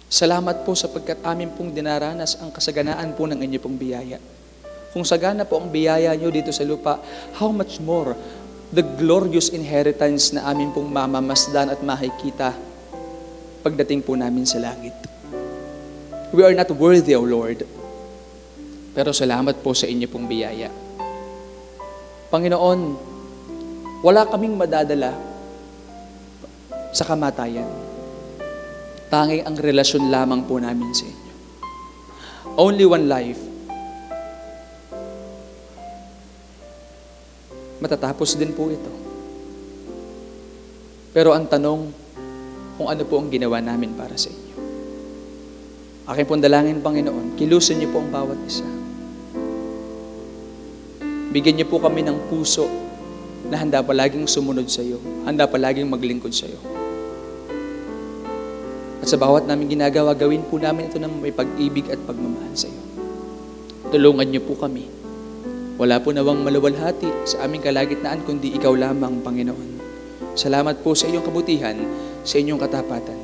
Salamat 0.06 0.62
po 0.62 0.78
sapagkat 0.78 1.18
amin 1.26 1.50
pong 1.50 1.74
dinaranas 1.74 2.38
ang 2.38 2.54
kasaganaan 2.54 3.10
po 3.18 3.26
ng 3.26 3.42
inyo 3.42 3.58
pong 3.58 3.74
biyaya. 3.74 4.22
Kung 4.94 5.02
sagana 5.02 5.42
po 5.42 5.58
ang 5.58 5.66
biyaya 5.66 6.14
niyo 6.14 6.30
dito 6.30 6.54
sa 6.54 6.62
lupa, 6.62 7.02
how 7.34 7.50
much 7.50 7.82
more 7.82 8.14
the 8.70 8.86
glorious 8.86 9.50
inheritance 9.50 10.30
na 10.30 10.46
amin 10.46 10.70
pong 10.70 10.88
mamamasdan 10.94 11.74
at 11.74 11.82
makikita 11.82 12.54
pagdating 13.66 13.98
po 14.06 14.14
namin 14.14 14.46
sa 14.46 14.62
langit. 14.62 14.94
We 16.30 16.46
are 16.46 16.54
not 16.54 16.70
worthy, 16.70 17.18
O 17.18 17.26
Lord. 17.26 17.75
Pero 18.96 19.12
salamat 19.12 19.60
po 19.60 19.76
sa 19.76 19.84
inyo 19.84 20.08
pong 20.08 20.24
biyaya. 20.24 20.72
Panginoon, 22.32 22.80
Wala 24.04 24.28
kaming 24.28 24.54
madadala 24.54 25.16
sa 26.92 27.02
kamatayan. 27.02 27.66
Tanging 29.08 29.42
ang 29.46 29.56
relasyon 29.56 30.12
lamang 30.14 30.44
po 30.44 30.62
namin 30.62 30.90
sa 30.92 31.10
inyo. 31.10 31.32
Only 32.54 32.84
one 32.84 33.06
life. 33.10 33.42
Matatapos 37.82 38.38
din 38.38 38.54
po 38.54 38.70
ito. 38.70 38.92
Pero 41.10 41.32
ang 41.32 41.48
tanong, 41.48 41.90
kung 42.76 42.88
ano 42.92 43.02
po 43.08 43.18
ang 43.18 43.32
ginawa 43.32 43.58
namin 43.58 43.96
para 43.96 44.14
sa 44.14 44.28
inyo. 44.28 44.54
Aking 46.06 46.26
pong 46.28 46.44
dalangin, 46.44 46.78
Panginoon, 46.84 47.34
kilusin 47.40 47.80
niyo 47.80 47.90
po 47.90 48.04
ang 48.04 48.12
bawat 48.12 48.38
isa. 48.44 48.75
Bigyan 51.30 51.58
niyo 51.58 51.66
po 51.66 51.82
kami 51.82 52.06
ng 52.06 52.30
puso 52.30 52.66
na 53.46 53.58
handa 53.58 53.82
palaging 53.82 54.26
sumunod 54.26 54.66
sa 54.66 54.82
iyo, 54.82 54.98
handa 55.26 55.46
palaging 55.46 55.86
maglingkod 55.86 56.34
sa 56.34 56.46
iyo. 56.46 56.58
At 59.02 59.10
sa 59.10 59.18
bawat 59.18 59.46
namin 59.46 59.70
ginagawa, 59.70 60.14
gawin 60.18 60.42
po 60.46 60.58
namin 60.58 60.90
ito 60.90 60.98
ng 60.98 61.22
may 61.22 61.30
pag-ibig 61.30 61.86
at 61.90 62.00
pagmamahal 62.06 62.54
sa 62.54 62.66
iyo. 62.66 62.82
Tulungan 63.90 64.26
niyo 64.26 64.42
po 64.42 64.58
kami. 64.58 64.90
Wala 65.76 66.00
po 66.02 66.10
nawang 66.10 66.42
maluwalhati 66.42 67.28
sa 67.28 67.46
aming 67.46 67.62
kalagitnaan 67.62 68.24
kundi 68.26 68.50
ikaw 68.56 68.74
lamang, 68.74 69.22
Panginoon. 69.22 69.78
Salamat 70.34 70.82
po 70.82 70.96
sa 70.96 71.06
iyong 71.06 71.22
kabutihan, 71.22 71.76
sa 72.26 72.40
inyong 72.40 72.60
katapatan. 72.60 73.18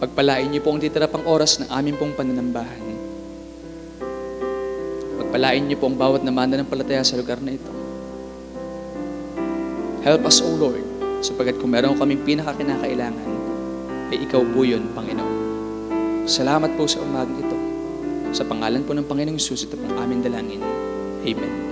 Pagpalain 0.00 0.48
niyo 0.48 0.64
po 0.64 0.72
ang 0.72 0.80
titira 0.80 1.04
pang 1.04 1.26
oras 1.28 1.60
ng 1.60 1.68
aming 1.68 2.00
pong 2.00 2.16
pananambahan. 2.16 2.89
Pagpalain 5.30 5.62
niyo 5.62 5.78
po 5.78 5.86
ang 5.86 5.94
bawat 5.94 6.26
namana 6.26 6.58
ng 6.58 6.66
palataya 6.66 7.06
sa 7.06 7.14
lugar 7.14 7.38
na 7.38 7.54
ito. 7.54 7.70
Help 10.02 10.26
us, 10.26 10.42
O 10.42 10.50
Lord, 10.58 10.82
sapagkat 11.22 11.54
kung 11.62 11.70
meron 11.70 11.94
kaming 11.94 12.18
pinakakinakailangan, 12.26 13.30
ay 14.10 14.26
ikaw 14.26 14.42
po 14.42 14.66
yun, 14.66 14.90
Panginoon. 14.90 15.38
Salamat 16.26 16.74
po 16.74 16.90
sa 16.90 16.98
umagang 16.98 17.46
ito. 17.46 17.56
Sa 18.34 18.42
pangalan 18.42 18.82
po 18.82 18.90
ng 18.90 19.06
Panginoong 19.06 19.38
Jesus, 19.38 19.70
ito 19.70 19.78
pong 19.78 20.02
aming 20.02 20.26
dalangin. 20.26 20.66
Amen. 21.22 21.69